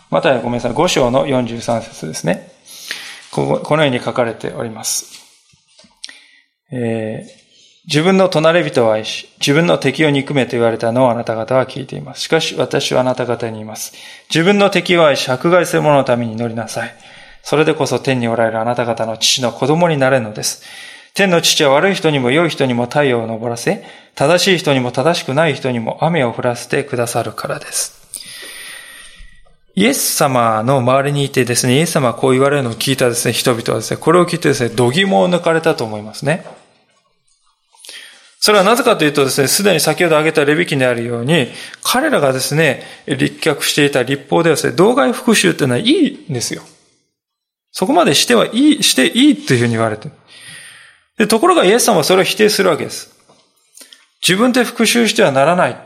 [0.09, 2.53] マタイごめんなさい、5章の43節ですね。
[3.31, 5.25] ここのように書かれております。
[6.71, 7.44] えー
[7.87, 12.21] 自分の隣人を愛し、自分の敵を憎めと言われたのをあなた方は聞いています。
[12.21, 13.93] しかし私はあなた方に言います。
[14.29, 16.95] 自分の敵を愛し、迫害する者のために祈りなさい。
[17.43, 20.63] それでこそ天におられるあなた方の父の子供になれるのです。
[21.13, 23.83] 天の父は悪い人にも良い人にも太陽を昇らせ、
[24.15, 28.03] 正しい人にも正しくない人にも雨を降らせてくださるからです。
[29.75, 36.45] イエス様の周りにいてですね、イエス様はこう言われるのを聞いたですね、人々はですね、これを聞いてですね、度肝を抜かれたと思いますね。
[38.45, 41.47] それはなぜかというとですね、すでに先ほど挙げたレビキにあるように、
[41.81, 46.61] 彼らがですね、立脚していた立法ではですね、道外復讐っていうのはいいんですよ。
[47.71, 50.11] そこまでしてはいい、していいというふうに言われて
[51.17, 53.15] で、ところがイエス様はそれを否定するわけです。
[54.21, 55.77] 自分で復讐してはならない。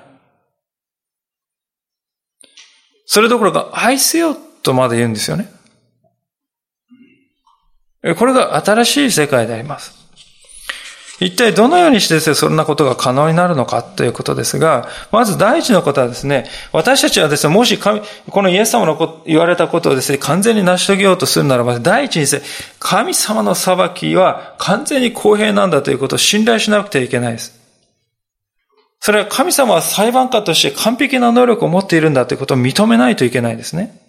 [3.05, 5.49] それどころか愛せよとまで言うんですよね。
[8.17, 9.98] これが新しい世界であります。
[11.19, 22.41] 一体どのようにしてですね、そんなことが可能になるのかということですが、まず第一のことはですね、私たちはですね、もし神、このイエス様の言われたことをですね、完全に成し遂げようとするならば、第一にですね、
[22.79, 27.59] 神様の裁きは完全に公平なんだということを信頼しなくてはいけないです。
[29.01, 34.08] それは神様は裁判官として完璧な能力を持っているんだということを認めないといけないですね。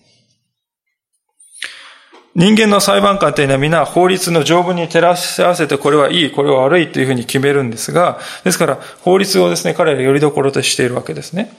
[2.40, 11.54] 人間の裁判官というのは皆法律の条文に照らし合わせてこれはいい、これは悪いというふうに決めるんですが、ですから法律をですね、彼らよりどころとしているわけですね。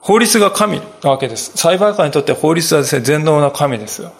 [0.00, 1.52] 法律が神なわけです。
[1.54, 4.12] 裁判官にとって法律はですね、全能な神ですよ。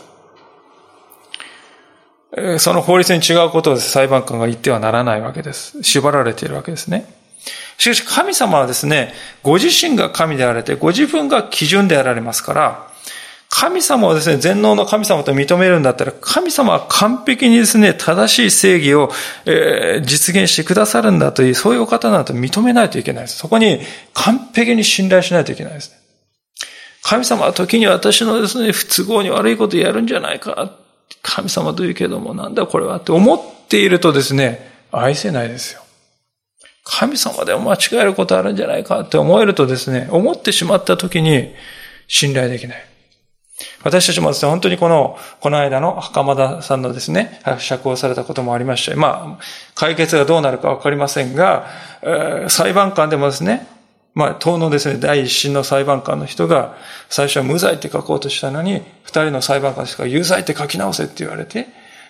[2.60, 5.82] その法律に違うことを裁判官が言ってはならないわけです。
[5.82, 7.12] 縛られているわけですね。
[7.76, 12.91] しかし神様はですね、ご自身が神であられて、ご自分が基準であられますから、
[13.54, 19.12] 神様をですね、全能の神様と認めるんだったら、神様は完璧にですね、正しい正義を、
[19.44, 23.36] えー、実現してくださるんだという、そういうお方だと認めないといけないです。
[23.36, 23.80] そこに
[24.14, 25.92] 完璧に信頼しないといけないです。
[27.02, 30.72] 神様は時に私のですね、不都合に悪いことやるんじゃないか。
[31.20, 35.82] 神様というけども、なんだこれはって思っているとですね、愛せないですよ。
[36.84, 41.52] 神様でも間違えることあるんじゃないかって思えるとですね、思ってしまった時に
[42.08, 42.91] 信頼できない。
[43.84, 48.96] 私たちもですね、本当にこの、この間の袴田さんのですね、釈放されたこともありました。
[48.96, 51.66] まあ、解決がどうなるかわかりませんが、
[52.02, 53.66] えー、裁判官でもですね、
[54.14, 56.76] まあ、党のですね、第一審の裁判官の人が、
[57.08, 61.68] 最初は無罪って書こうとしたのに、二人の裁判官しか有罪って書き直せって言われて、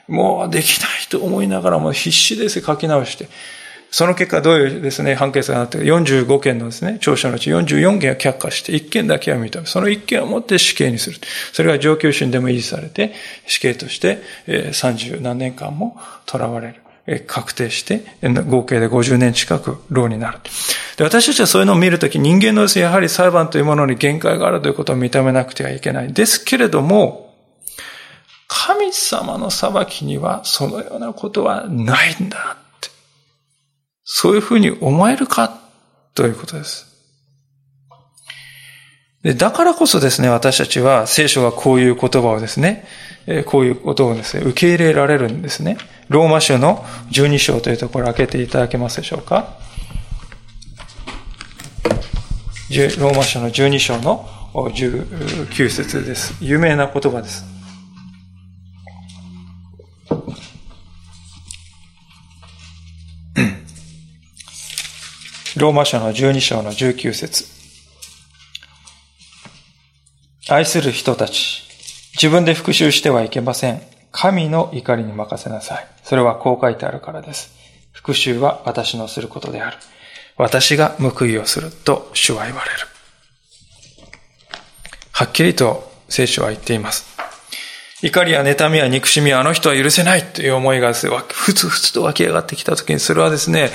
[0.08, 3.28] もうできないと思いながらも必死です書き直して、
[3.92, 11.18] その結果どういうですね、判決がなって45件のですね、調書のうち44件は却下して、1件だけは認め、その1件をもって死刑にする。
[11.52, 13.12] それが上級審でも維持されて、
[13.46, 16.76] 死刑として30何年間も囚われる。
[17.26, 20.38] 確定して、合計で50年近く牢になる。
[20.96, 26.14] で私たちはそういうのを見るとき、人間のですね、やはり裁判というものに限界があるということを認めなくてはいけない。
[26.14, 27.34] ですけれども、
[28.48, 32.56] 神様の裁きにはそのようなことはないんだ。
[34.14, 35.58] そういうふうに思えるか
[36.14, 36.86] ということです。
[39.22, 42.84] でだからこそですね、私たちは聖書がこういう言葉をですね、
[43.46, 45.78] こういうことをですね、受け入れられるんですね。
[46.10, 49.56] ローマ書の12章というところを開けていただけますでしょうか。
[52.68, 56.34] ローマ書の12章の19節です。
[56.42, 57.51] 有名な言葉です。
[65.62, 67.44] ローマ書の12章の19節
[70.48, 71.62] 愛する人たち、
[72.14, 73.80] 自分で復讐してはいけません。
[74.10, 75.86] 神の怒りに任せなさい。
[76.02, 77.52] それはこう書いてあるからです。
[77.92, 79.76] 復讐は私のすることである。
[80.36, 82.78] 私が報いをすると主は言われる。
[85.12, 87.06] はっきりと聖書は言っています。
[88.02, 93.70] 怒りや妬みや憎しみはあの人は許せないという思いが、ふつふつと湧き上がってきたときに、それはですね、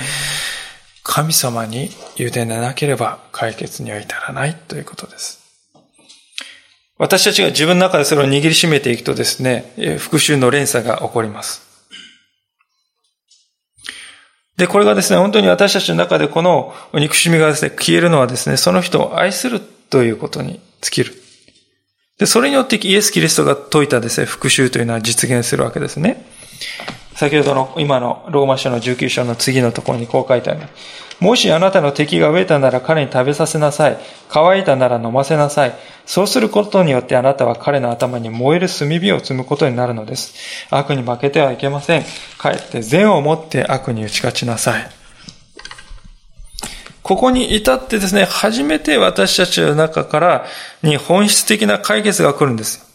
[1.10, 5.40] 神様に委ねなければ解決には至らないということです。
[6.98, 11.66] 私たちが自分の中でそれを握りしめていくとですね、復讐の連鎖が起こります。
[14.58, 21.14] で、これがですね、本当に私たちの中でこの憎しみがですね、消えるのはですね、その人を愛するということに尽きる。
[22.18, 26.26] で、それによってイエス・キリストが説いたですね、復讐というのは実現するわけですね。
[27.18, 30.60] 先ほどの今のローマ書の19章の次のところにこう書いてある。
[31.18, 33.98] もしあなたの敵が飢えたなら彼に食べさせなさい。
[34.28, 35.74] 乾いたなら飲ませなさい。
[36.06, 40.68] そうすることによってあなたは彼の頭に燃える炭火を積むことになるのです。
[40.70, 42.04] 悪に負けてはいけません。
[42.38, 44.88] かえって善をもって悪に打ち勝ちなさい。
[47.02, 50.46] ここに至ってですね、初めて私たちの中から
[50.84, 52.87] に本質的な解決が来るんです。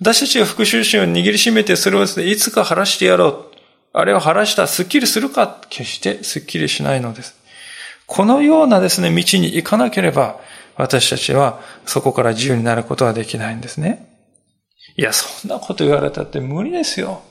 [0.00, 3.56] 私たちが復讐心を握りしめて、それをですね、いつか晴らしてやろう。
[3.92, 7.34] あれを晴らしたらスッキリするか決してスッキリしないのです。
[8.06, 10.38] このようなですね、道に行かなければ、
[10.76, 14.06] 私たちはそこから自由になることはできないんですね。
[14.96, 17.22] いや、そんなこと言われたって無理ですよ。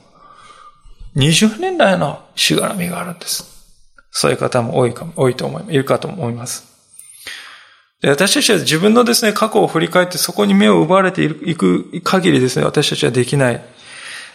[1.14, 3.44] 20年来のしがらみがあるんです。
[4.10, 5.74] そういう方も多いかも、多いと思い。
[5.74, 6.75] いるかと思います。
[8.02, 13.62] 私たちは自分のですね、過去を振り返ってそこに目を奪われていく限りですね、私たちはできない。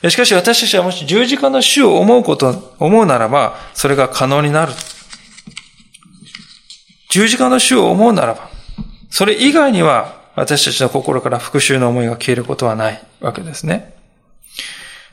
[0.09, 4.73] しかし私たちはもし十字架の死を思うこと、思うならば、それが可能になる。
[7.09, 8.49] 十字架の死を思うならば、
[9.11, 13.93] それ以外には私たちの心から復讐の思いが消えることはないわけですね。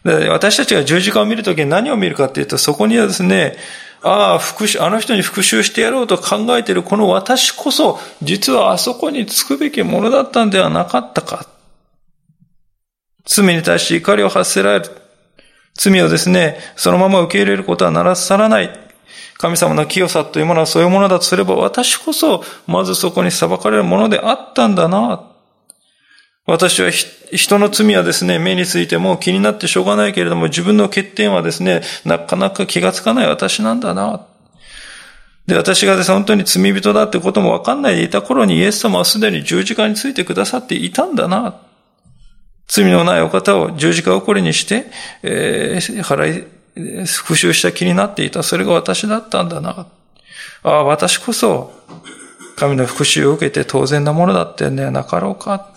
[0.04, 3.56] で私たちが十字架を見るときに何を見るかっていうと、そこにはですね、
[4.02, 11.46] ああ、復讐、あの人に復讐してやろうと考えているこの私こそ、実はあそこにつくべきものだったんではなかったか。
[13.24, 14.90] 罪に対して怒りを発せられる。
[15.74, 18.70] 罪をですね、そのまま受け入れることはならさらない。
[19.36, 25.22] 神様の清さというものはそういうものだとすれば、私こそ、まずそこに裁かれるものであったんだな。
[26.48, 34.24] 私は人の罪はですね、目についても気になってしょうがないけれども、自分の欠点はですね、なかなか気がつかない私なんだな。
[35.46, 41.60] で、私がですね、本当に罪人だってこともわかんないでいた頃にイエス様はすでに十字架についてくださっていたんだな。
[42.66, 44.86] 罪のないお方を十字架をこれにして、
[45.22, 48.42] えー、払い、復讐した気になっていた。
[48.42, 49.86] それが私だったんだな。
[50.62, 51.74] ああ、私こそ、
[52.56, 55.76] 神の復讐を受けて当然なものだってんではなかろうか。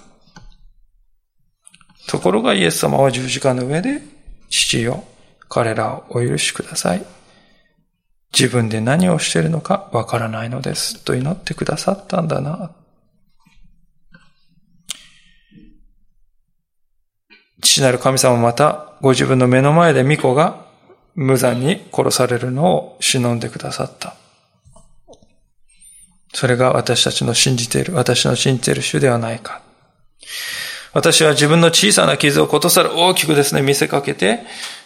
[2.08, 4.02] ところがイエス様は十字架の上で、
[4.50, 5.04] 父よ、
[5.50, 7.06] 彼らをお許しください。
[8.34, 11.04] 自分で何をしているのかわからないのです。
[11.04, 12.72] と祈ってくださったんだな。
[17.62, 20.66] 父なる神様また、ご自分の目の前で巫女が
[21.16, 24.16] 無残に殺されるのを忍んでくださった。
[26.34, 29.62] それが私たちの信じている、私の信じている主ではないか。
[30.94, 34.40] 私は自分の小さな傷をことさら大きくですね、見せかけて、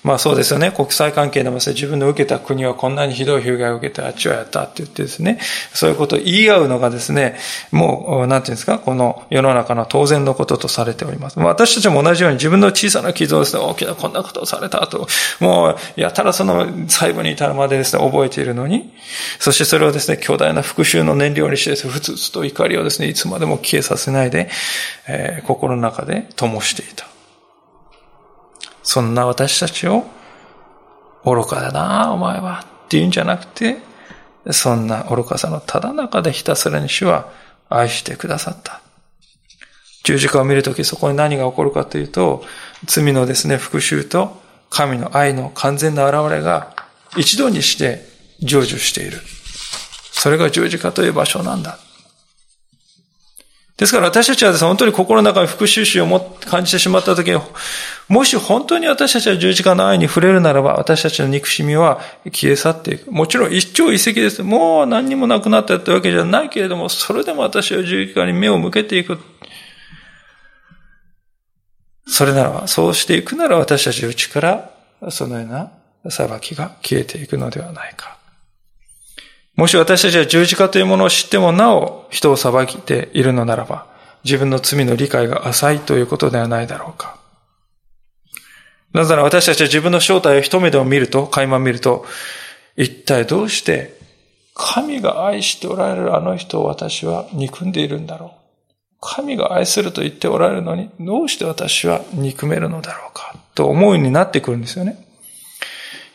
[0.06, 0.72] まあそうですよね。
[0.72, 5.40] 国際関係でも自分の受けた国はこんなにひどい被害を受けてあっちはやったって言ってですね、
[5.74, 7.38] そういうことを言い合うのがですね、
[7.72, 11.40] もう、なんていうんですか、この世の中の当然のこととされております。
[11.40, 15.08] 私たちも同じように自分の小さな傷をですね、大きなこんなことをされたと、
[15.40, 18.94] もう、やたらその最後に至るまでですね、覚えているのに、
[19.40, 24.50] そしてそれをですね、巨大な復讐の燃料にしてですね、ふつふつと怒りをですね、いつまでも消えさせないで、
[25.08, 27.08] えー、心の中で灯していた。
[28.86, 30.06] そんな私たちを、
[31.26, 33.78] 愚かだな、お前は、って言うんじゃなくて、
[34.52, 37.30] そんな愚かさのただ中でひたすらに主は
[37.68, 38.82] 愛してくださった。
[40.04, 42.44] 十字架を見るときそこに何が起こるかというと、
[42.86, 46.76] 罪のですね、復讐と神の愛の完全な現れが
[47.18, 48.06] 一度にして
[48.40, 49.20] 成就している。
[50.12, 51.80] それが十字架という場所なんだ。
[53.78, 57.40] ですから私たちはですね、本当に心の中に復讐心を感じてしまったときに、
[58.08, 63.12] もし本当に私たちは十字架の愛に触れるならば、私たちの憎しみは消え去っていく。
[63.12, 64.44] もちろん一朝一夕です。
[64.44, 69.18] もう何にもなくなったってわけじゃないけれども、それでも私は十字架に目を向けていく。
[72.08, 74.70] それならば、そうしていくなら私たちの内から、
[75.10, 75.72] そのような
[76.12, 78.18] 裁きが消えていくのではないか。
[79.56, 83.88] もし私たちは十字架というものを知ってもなお人を裁いているのならば、
[84.24, 87.25] 自分の罪の理解が浅いということではないだろうか。
[88.96, 92.06] なぜなら私たちは自分の正体を一目でも見ると、垣間見ると、
[92.78, 93.98] 一体どうして
[94.54, 98.32] 神が愛しておられるあの人を私は憎んでいるんだろう。
[99.02, 105.06] 神が愛すると言っておられるのに、どうして私は憎めるのだろうか、と思うようになってくるんですよね。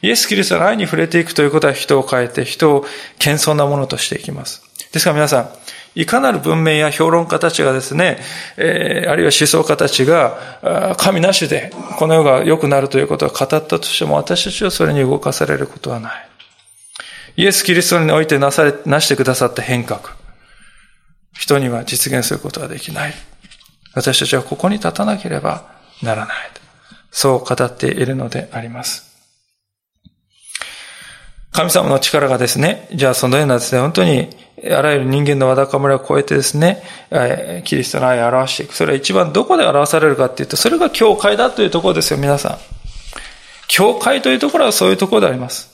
[0.01, 2.87] イエス・キリストの愛に触れていくということは人を変えて、人を
[3.19, 4.63] 謙遜なものとしていきます。
[4.93, 5.51] ですから皆さん、
[5.95, 8.19] いかなる文明や評論家たちがですね、
[8.57, 16.29] えー、あるいは思想家たちが、神なしでこの世が良くなるということを語ったとしても、私たちはそれに動かされることはない。
[17.37, 20.01] イエス・キリストにおいてなされ、なしてくださった変革。
[21.33, 23.15] 人には実現することはできない。
[23.95, 25.65] 私たちはここに立たなければ
[26.03, 26.37] ならない。
[27.11, 29.10] そう語っているのであります。
[31.53, 34.29] 神様の力がですね、じゃあそのようなですね、本当に
[34.65, 36.83] あらゆる人間のわだかまりを超えてですね、
[37.65, 38.75] キリストの愛を表していく。
[38.75, 42.59] それは一番どこで表されるかっていうと、それが教会だというところですよ、皆さん。
[43.67, 45.71] 教会というところはそういうところであります。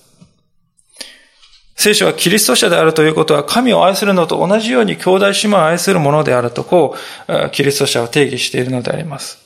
[1.74, 6.96] 聖書はキリスト者であるということは神を愛するのと同じように兄弟姉妹を愛するものであるとこ
[7.28, 9.38] う、キリスト者を定義しているのであります。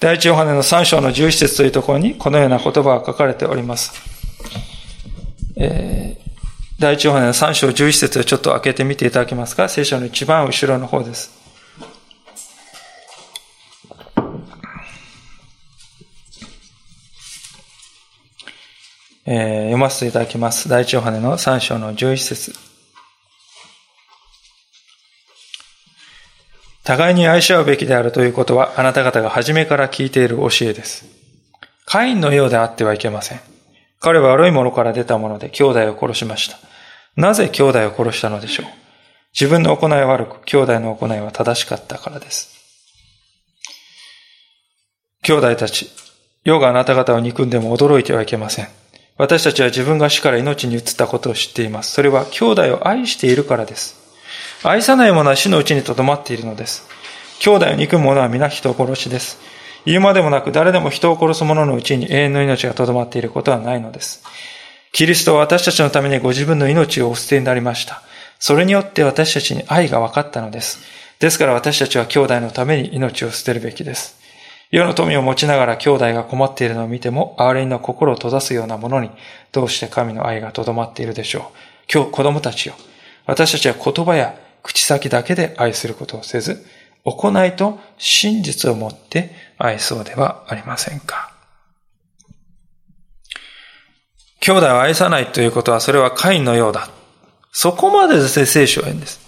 [0.00, 3.92] 第一ヨハネの3章の11節というところにこのような言葉が書かれております。
[5.62, 6.30] えー、
[6.78, 9.68] 第一ヨハネの3章11節をちょっと開けてみていただけますか？
[9.68, 11.38] 聖書の一番後ろの方です。
[19.26, 20.68] えー、読ませていただきます。
[20.68, 22.54] 第一ヨハネの3章の11節
[26.82, 31.04] 互いに愛し合うべきであるということは、あなた方が初めから聞いている教えです。
[31.84, 33.49] カインのようであってはいけません。
[34.00, 36.58] 彼は悪いものから出たもので兄弟を殺しました。
[37.16, 38.66] なぜ兄弟を殺したのでしょう？
[39.32, 42.58] 自分の行いは悪く、兄弟の行いは正しかったからです。
[45.22, 45.90] 兄弟たち、
[46.44, 48.68] 世があなた方を憎んでも驚いてはいけません。
[49.18, 51.92] 私たちは自分が死から命に移ったことを知っています。
[51.92, 54.00] それは兄弟を愛しているからです。
[54.64, 56.88] 愛さない者は死のうちにとどまっているのです。
[57.40, 59.38] 兄弟を憎む者は皆人殺しです。
[59.84, 64.22] 言うまでもなく誰でも人を殺す者のうちに永遠の命がとどまっていることはないのです。
[64.92, 68.02] キリストは私たちのためにご自分の命をお捨てになりました。
[68.38, 70.80] それによって私たちに愛が分かったのです。
[71.18, 74.18] ですから私たちは兄弟のために命を捨てるべきです。
[74.70, 79.10] 世の富を持ちながら兄弟が困っているのを見ても、憐れみの心を閉ざすようなものに、
[79.52, 81.42] どうして神の愛がとどまっているでしょう。
[81.92, 82.74] 今日子供たちよ。
[83.26, 86.64] 私たちは言葉や口先だけで愛することをせず、
[87.04, 91.32] 行いと真実をもって愛そうではありませんか？
[94.40, 96.88] 兄弟を愛さないということは、それはカインのようだ。
[97.52, 99.20] そこまでですね、聖書は言うんです。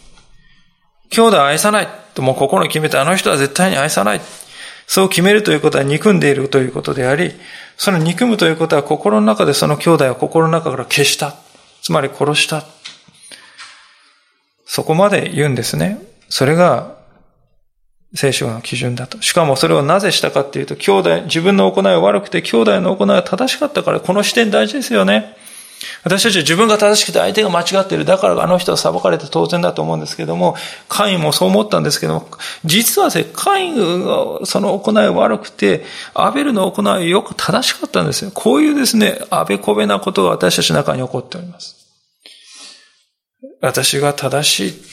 [1.10, 4.20] 兄弟を愛さないともう心に決めて、あの人は絶対に愛さない。
[4.86, 7.32] そう決めるということは憎んでいるということであり、
[7.76, 11.34] その憎むということは心の中でその兄弟を心の中から消した。
[11.82, 12.64] つまり殺した。
[14.64, 15.98] そこまで言うんですね。
[16.30, 16.96] それが
[18.14, 19.20] 聖書の基準だと。
[19.22, 25.36] しかもそれをなぜしたかっていうと、兄弟、自分の行いは悪くて兄弟の行いは正しかったから、この視点大事ですよね。
[26.04, 28.04] 私たちは自分が正しくて相手が間違っている。
[28.04, 30.56] だからあの人は裁かれて当然だと思うんですけども、
[30.88, 32.28] カインもそう思ったんですけども、
[32.64, 35.84] 実はですね、カインがその行いは悪くて、
[36.14, 38.30] アベルの行いはよく正しかったんですよ。
[38.32, 41.76] こういうですね、あべこべなことが私たちの中に起こっております。
[43.60, 44.91] 私が正しい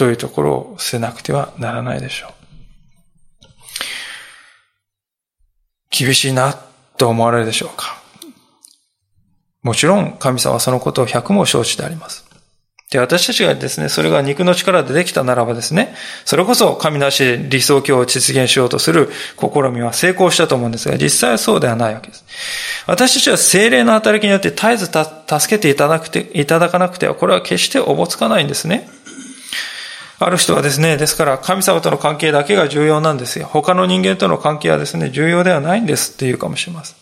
[0.00, 2.32] というところを捨てなくてはならないでしょう。
[5.90, 6.54] 厳しいな
[6.96, 8.00] と思われるでしょうか。
[9.62, 12.24] もちろん神様はそのことを百も承知であります。
[12.90, 15.94] で、私たちがですね、それが肉の力でできたならばですね、
[16.24, 22.24] それこそ神なし理想郷を実現しようとする試みは成功したと思うんですが、実際はそうではないわけです。
[22.86, 25.06] 私たちは精霊の働きによって絶えず助
[25.56, 28.88] けていただくて、いただかなくては、これは決しておぼつかないんですね。
[30.22, 33.46] ある人はですね、ですから神様との関係だけが重要なんですよ。
[33.46, 36.96] 他の人間との関係はですね、重要ではないんですって言うかもしれません。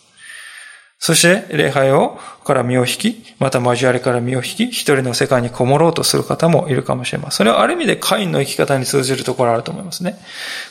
[1.00, 7.36] そして、礼拝を、から身を引き、また交わりから身を引き、一人の世界にこもろうとする方もいるかもしれません。
[7.38, 10.16] それはある意味でカインの生き方に通じるところあると思いますね。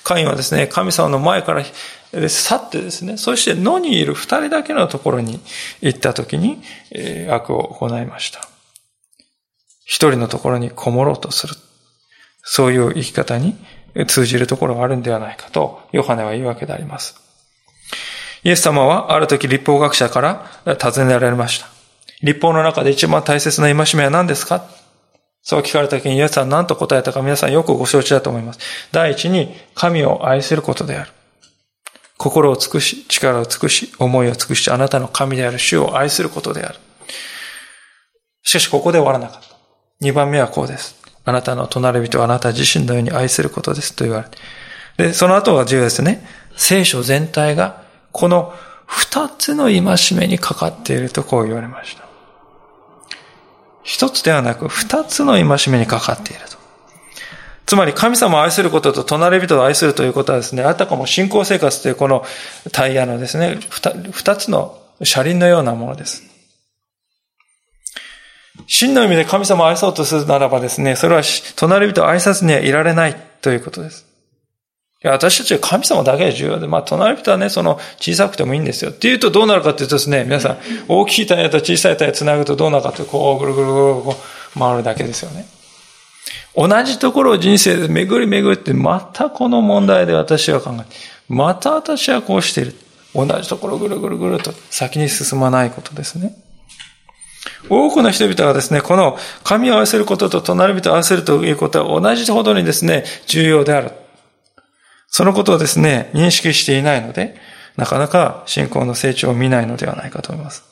[0.06, 1.64] カインはですね、神様の前から
[2.30, 5.42] 去ってですね、そして野にいる二人だけのところに
[5.82, 8.40] 行った時に、えー、悪を行いました。
[9.84, 11.56] 一人のところにこもろうとする。
[12.50, 13.58] そういう生き方に
[14.08, 17.20] 通じるところがあるんではないかと、ヨハネは言うわけであります。
[18.44, 21.68] イエス様はある時立法学者から尋ねられました。
[22.24, 24.64] 立法の中で一番大切な戒めは何ですか？
[25.44, 28.60] そう聞かれた時にイエスは何と答えたか皆さんよくご承知だと思います。
[28.92, 31.12] 第一に神を愛することである。
[32.18, 36.80] 心を尽くし、力を尽くし、思いを尽くし、あなたの神である主を愛することである。
[38.44, 39.56] しかしここで終わらなかった。
[40.00, 40.97] 二番目はこうです。
[41.28, 44.38] あなたの隣人はあなた自身のように愛することですと言われて。
[44.96, 46.26] で、その後が重要ですね。
[46.56, 48.54] 聖書全体がこの
[48.86, 49.82] 二つの戒
[50.18, 52.06] めにかかっているとこう言われました。
[53.84, 56.56] 一つではなく二つの戒めにかかっていると。
[57.66, 62.24] つまり神様を愛することと隣人を愛するということはですね、あたかも信仰生活というこの
[62.72, 63.60] タイヤのですね、
[64.12, 66.27] 二つの車輪のようなものです。
[68.66, 71.22] 真の意味で神様を愛そうとするならばですね、それは
[71.56, 74.06] 隣人を愛さずにはいられないということです。
[75.04, 78.90] いや私たちは神様だけが重要で、まあ、隣人はね、その、小さくてもいいんですよ。
[78.90, 84.18] っていうとどうなるかっていうとですね、皆さん、大きいタイヤと小さいタイヤ繋ぐとどうなるかって、こう、ぐるぐるぐるぐる
[84.58, 85.46] 回るだけですよね。
[86.56, 90.86] 同じところを人生で巡り巡って、またこの問題で私は考えて、
[91.30, 92.76] また私はこうしている。
[93.14, 96.36] 同じところぐるぐるぐると先に進まないことですね。
[97.70, 103.92] 多くの人々がですね、この神を愛することと隣人を愛するということは同じほどにですね、重要である。
[105.08, 107.36] そのことをですね、認識していないので、
[107.76, 110.64] なかなか信仰の成長を見ないのではないかと思います。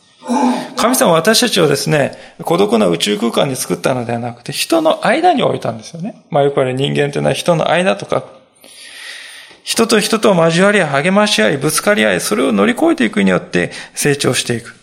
[0.75, 6.23] 神様は私たちをですね、孤独な宇宙空間に作ったのではなくて、人の間に置いたんですよね。
[6.29, 8.23] まあよくあれ人間というのは人の間とか、
[9.63, 14.75] 人と人と交わり合い、励まし合い、ぶつかり合い、それを乗り越えていくによって成長していく。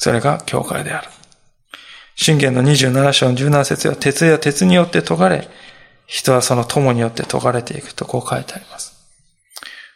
[0.00, 1.08] それが教会である。
[2.16, 5.46] 信玄の27章の17節は鉄や鉄によって解かれ、
[6.06, 8.94] 人はその友によって解かれていくとこう書いてあります。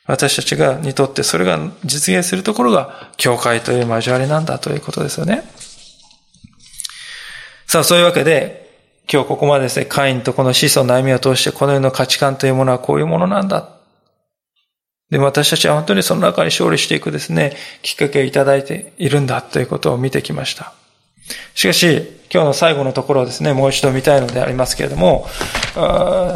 [0.07, 5.43] 私たちがにとってそれが実現するところが教会という交わりなんだということですよね。
[7.67, 8.79] さあ、そういうわけで、
[9.11, 13.74] 今日ここまでですね、カインとこの子孫の歩みを通してこの世の価値観というものはこういうものなんだ。
[15.15, 17.53] で、私たちは本当にその中に勝利していくですね、
[17.83, 20.73] きっかけをいただいているんだということを見てきました。
[21.55, 22.03] しかし、
[22.33, 25.29] 今日の最後のところをですね、もう一度見たいのでありますけれども、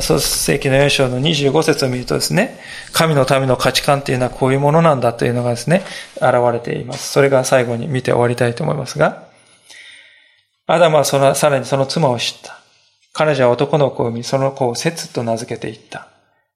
[0.01, 2.61] 創世紀の4章の25節を見るとですね、
[2.93, 5.83] 神のための価値観というのはこういうものなんだというのがですね、
[6.19, 7.11] 現れています。
[7.11, 9.25] それが最後に見て終わりたいと思いますが、
[10.69, 12.61] アダムはその、さらにその妻を知った。
[13.13, 16.07] 彼女は男の子を産み、その子をセツと名付けていった。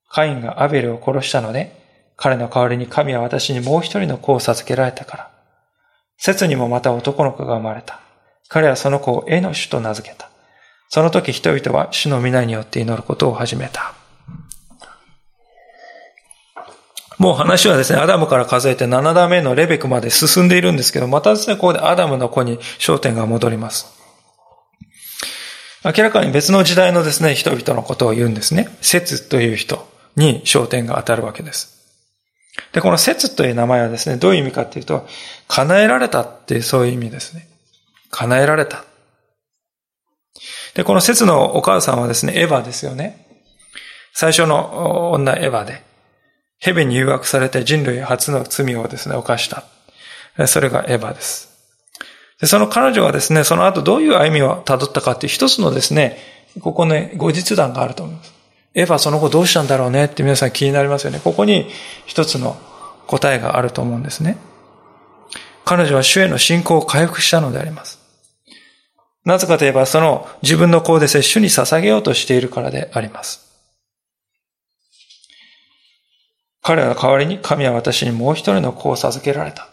[0.08, 1.81] カインがアベルを殺したので、
[2.22, 5.30] 彼の代わりに神は私にもう一人の子を授けられたから。
[6.18, 7.98] セツにもまた男の子が生まれた。
[8.48, 10.30] 彼はその子をエノシュと名付けた。
[10.88, 13.94] その時人々は主の皆によって祈ることを始めた。
[17.18, 23.92] もう話はですね、アダムから数えて7段目のレベクまで進んでいるんですけど、またですね、ここでアダムの子に焦点が戻ります。
[25.84, 28.68] 明らかに別の時代のですね、人々のことを言うんですね。
[28.80, 31.81] 説という人に焦点が当たるわけです。
[32.72, 35.06] で、この説という名前はですね、どういう意味かっていうと、
[35.48, 37.48] 叶えられたっていうそういう意味ですね。
[38.10, 38.84] 叶えられた。
[40.74, 43.26] で、この説のお母さんはですね、エヴァですよね。
[44.14, 45.82] 最初の女エヴァで、
[46.58, 49.64] ヘベに誘惑されて人類初の罪をですね、犯した。
[50.46, 51.50] それがエヴァです。
[52.40, 56.18] で、その彼女はですね、その後どういう歩みを辿ったかっていう一つのですね、
[56.60, 58.41] ここね、後日談があると思います。
[58.74, 61.20] エヴァその後どうしたんだろうねって皆さん気になりますよね。
[61.22, 61.68] ここに
[62.06, 62.56] 一つの
[63.06, 64.38] 答えがあると思うんですね。
[65.64, 68.00] 彼女は主への信仰を回復したのであります。
[69.24, 73.52] なぜかといえば、その自分の子ですね、主に捧げようとしているからであります。
[76.62, 79.68] 彼は代わりに神は私にもう一人の子を授けられた。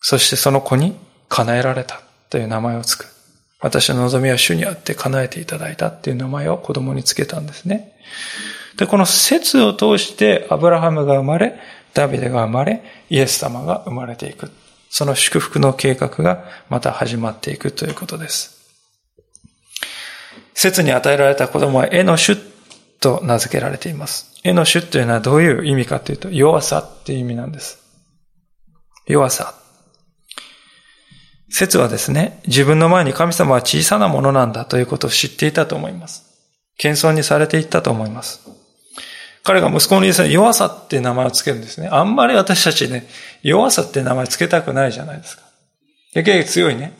[0.00, 0.96] そしてその子に
[1.28, 2.00] 叶えられた
[2.30, 3.15] という名前をつく。
[3.66, 7.96] 私の望みは主にあって叶えていただいたっていう名前を子供につけたんですね。
[8.76, 11.58] で、この説を通してアブラハムが生まれ、
[11.92, 14.52] ダビデが生まれ、イエス様が生まれていく。
[14.88, 18.56] その祝福の計画がまた始まっていくということです。
[20.54, 22.38] 説に与えられた子供はエノシュ
[23.00, 24.40] と名付けられています。
[24.44, 27.78] エノシュというのはどういう意味かというと、弱さっていう意味なんです。
[29.08, 29.65] 弱さ。
[31.56, 36.26] 説はですね、自分の前に神様は小さなものなんだということを知っていたと思います。
[36.76, 38.46] 謙遜にされていったと思います。
[39.42, 41.88] 彼が息子にですね、弱さって名前をつけるんですね。
[41.90, 43.08] あんまり私たちね、
[43.42, 45.44] 弱さって名前つけたくないじゃないですか。
[46.12, 46.92] で、結強いね。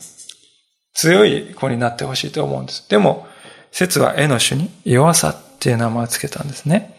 [0.95, 2.89] 強い子になってほしいと思うんです。
[2.89, 3.27] でも、
[3.71, 6.96] 説は絵の種に弱さっていう名前をつけたんですね。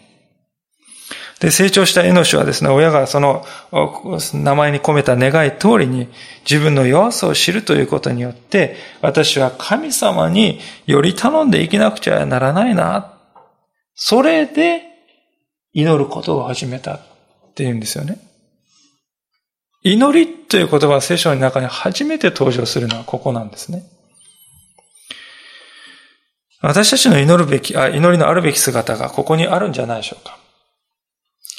[1.41, 3.45] で、成長したエノシはですね、親がその
[4.35, 6.09] 名前に込めた願い通りに
[6.49, 13.15] 自分の弱さを知るということによって、私は神様により頼んで生きなくちゃならないな。
[13.95, 14.83] それで
[15.73, 17.01] 祈ることを始めたっ
[17.55, 18.19] ていうんですよね。
[19.85, 23.85] 祈りという言葉は聖書の中に初めて登場するのはここなんですね。
[26.61, 30.38] 私たちの祈るべき、あ、祈りのあるべき姿がここにあるんじゃないでしょうか。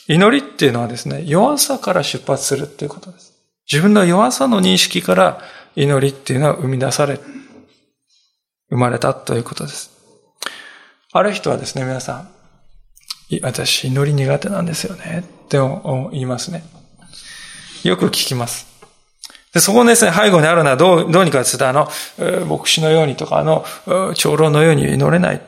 [0.09, 3.33] 祈りっていうのはですね、弱さから出発するっていうことです。
[3.71, 5.41] 自分の弱さの認識から
[5.75, 7.19] 祈りっていうのは生み出され、
[8.71, 9.91] 生まれたということです。
[11.13, 12.29] ある人はですね、皆さん、
[13.43, 16.63] 私祈り苦手なんですよねって言いますね。
[17.83, 18.65] よく聞きます。
[19.53, 21.87] で、そこのですね、背後にあるのはどう、どうにかつってあの、
[22.47, 23.63] 牧師のようにとか、あの、
[24.15, 25.41] 長老のように祈れない。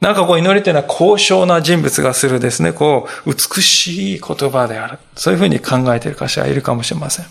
[0.00, 4.98] なんかこう祈りというのは高尚な人物がするですね、こう、美しい言葉である。
[5.14, 7.26] そういうふうに考えている方はいるかもしれません。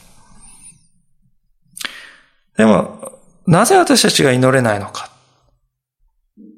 [2.58, 5.12] でも、なぜ私たちが祈れないのか。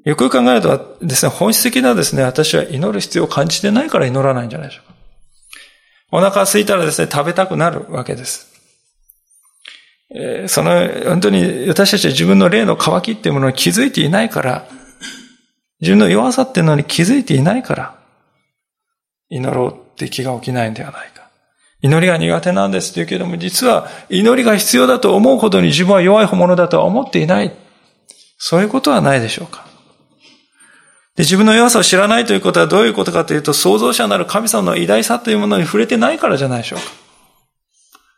[0.04, 4.94] よく考えるとですね、本質的なですね、私は祈る必要を感じてないから祈らないんじゃないでしょうか。
[6.12, 8.54] お腹が空いたらですね、食べたくなるわけです。
[10.14, 14.68] えその、本当に私たちは自分の霊の渇きっていうものに気づいていないから、
[15.80, 17.98] 自分の弱さっていうのに気づいていないから、
[19.28, 21.28] 祈ろうって気が起きないんではないか。
[21.82, 27.54] 祈りが苦手なんですって言うけども、実は祈りが必要だと思うほどに自分は弱いものだとは思っていない。
[28.38, 29.66] そういうことはないでしょうか。
[31.16, 36.84] で、自分の弱さを知らないということはどういうことかというと、創造者なる神様の偉大さというものに触れてないからじゃないでしょうか。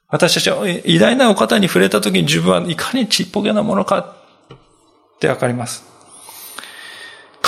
[0.09, 5.98] 私たちは偉大なお方に触れたときに自分はいかにちっぽけなものかってわかります。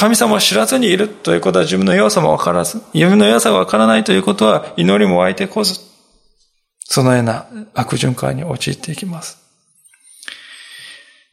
[0.00, 5.78] 神様を知らずにいるということは自分の弱さもわからず、自分の弱さがわからないということは祈りも湧いてこず、
[6.86, 9.36] そのような悪循環に陥っていきます。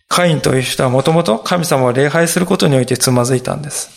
[0.09, 3.89] カインという人はもともと神様を礼拝することにおいてつまずいたんです。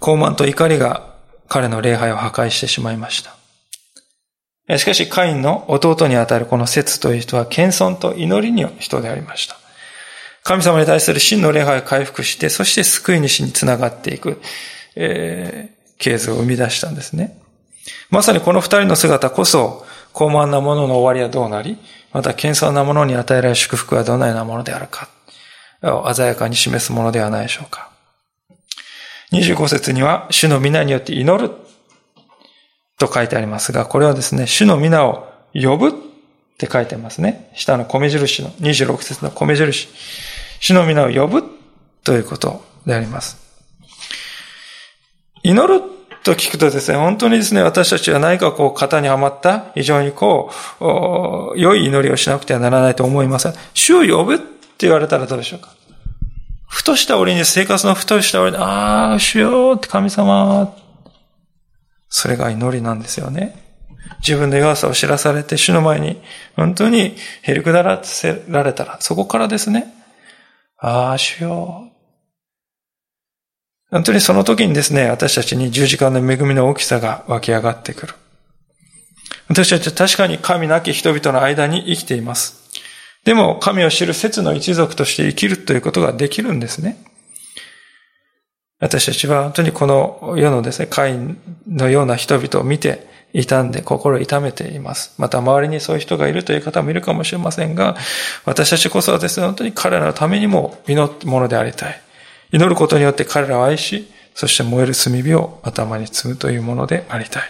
[0.00, 1.12] 高慢と怒りが
[1.48, 3.22] 彼の礼拝を破壊してしまいまし
[4.68, 4.78] た。
[4.78, 9.58] しかし、カインの弟にあたるこの説という人は、謙遜と祈りに人でありました。
[10.44, 14.42] 神様に対する真の礼拝を回復して、そして救い主につながっていく、
[14.94, 17.40] えー、ケースを生み出したんですね。
[18.10, 21.78] まさにこの二人の姿こそ、高慢なものの終わりはどうなり、
[22.12, 25.08] また謙遜なものに与えられる祝福はどのようなものであるか、
[26.14, 27.90] 鮮やかに示すものではないでしょうか。
[29.32, 31.52] 25節には、主の皆によって祈る
[32.98, 35.92] と書いてありますが、これはですね、主の皆を呼ぶっ
[36.58, 37.50] て書いてますね。
[37.54, 39.88] 下の米印の、26節の米印。
[40.66, 41.44] 主の皆を呼ぶ
[42.04, 43.36] ということであります。
[45.42, 45.82] 祈る
[46.22, 50.50] と聞くとですね、本当にですね、私たちは何かこう型にはまった、非常にこ
[50.80, 53.52] う、良い祈りをしなくてはならないと思います。
[53.74, 54.46] 主を呼ぶって
[54.86, 55.68] 言われたらどうでしょうか
[56.66, 60.74] ふとした折に、生活のふとした折に、ああ、主よって神様。
[62.08, 63.54] それが祈りなんですよね。
[64.26, 66.22] 自分の弱さを知らされて、主の前に、
[66.56, 69.92] 本当にへりくだらせられたら、そこからですね、
[70.86, 71.88] ああ、主よ。
[73.90, 78.14] 本当にその時にですね、私たちに十字架の恵みの大きさが湧き上がってくる。
[79.48, 82.70] 私たちは確かに神なき人々の間に生きています。
[83.24, 86.98] でも、神を知る説の一族として生きるということができるんですね。
[88.78, 95.14] 私たちは本当にこの世のですね、会員のような人々を見て、傷んで心を痛めています。
[95.18, 97.96] また周りにそういう人がいるという方もいるかもしれませんが、
[98.44, 102.00] 私たちこそはですね、本当に彼らのためにも祈るものでありたい。
[102.52, 107.42] 祈ることによって彼らを愛し、そして燃える炭火を頭に積むというものでありたい。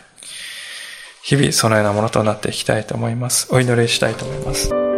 [1.22, 3.48] 日々そのようなものとなっていきたいと思います。
[3.50, 4.93] お祈りしたいと思います。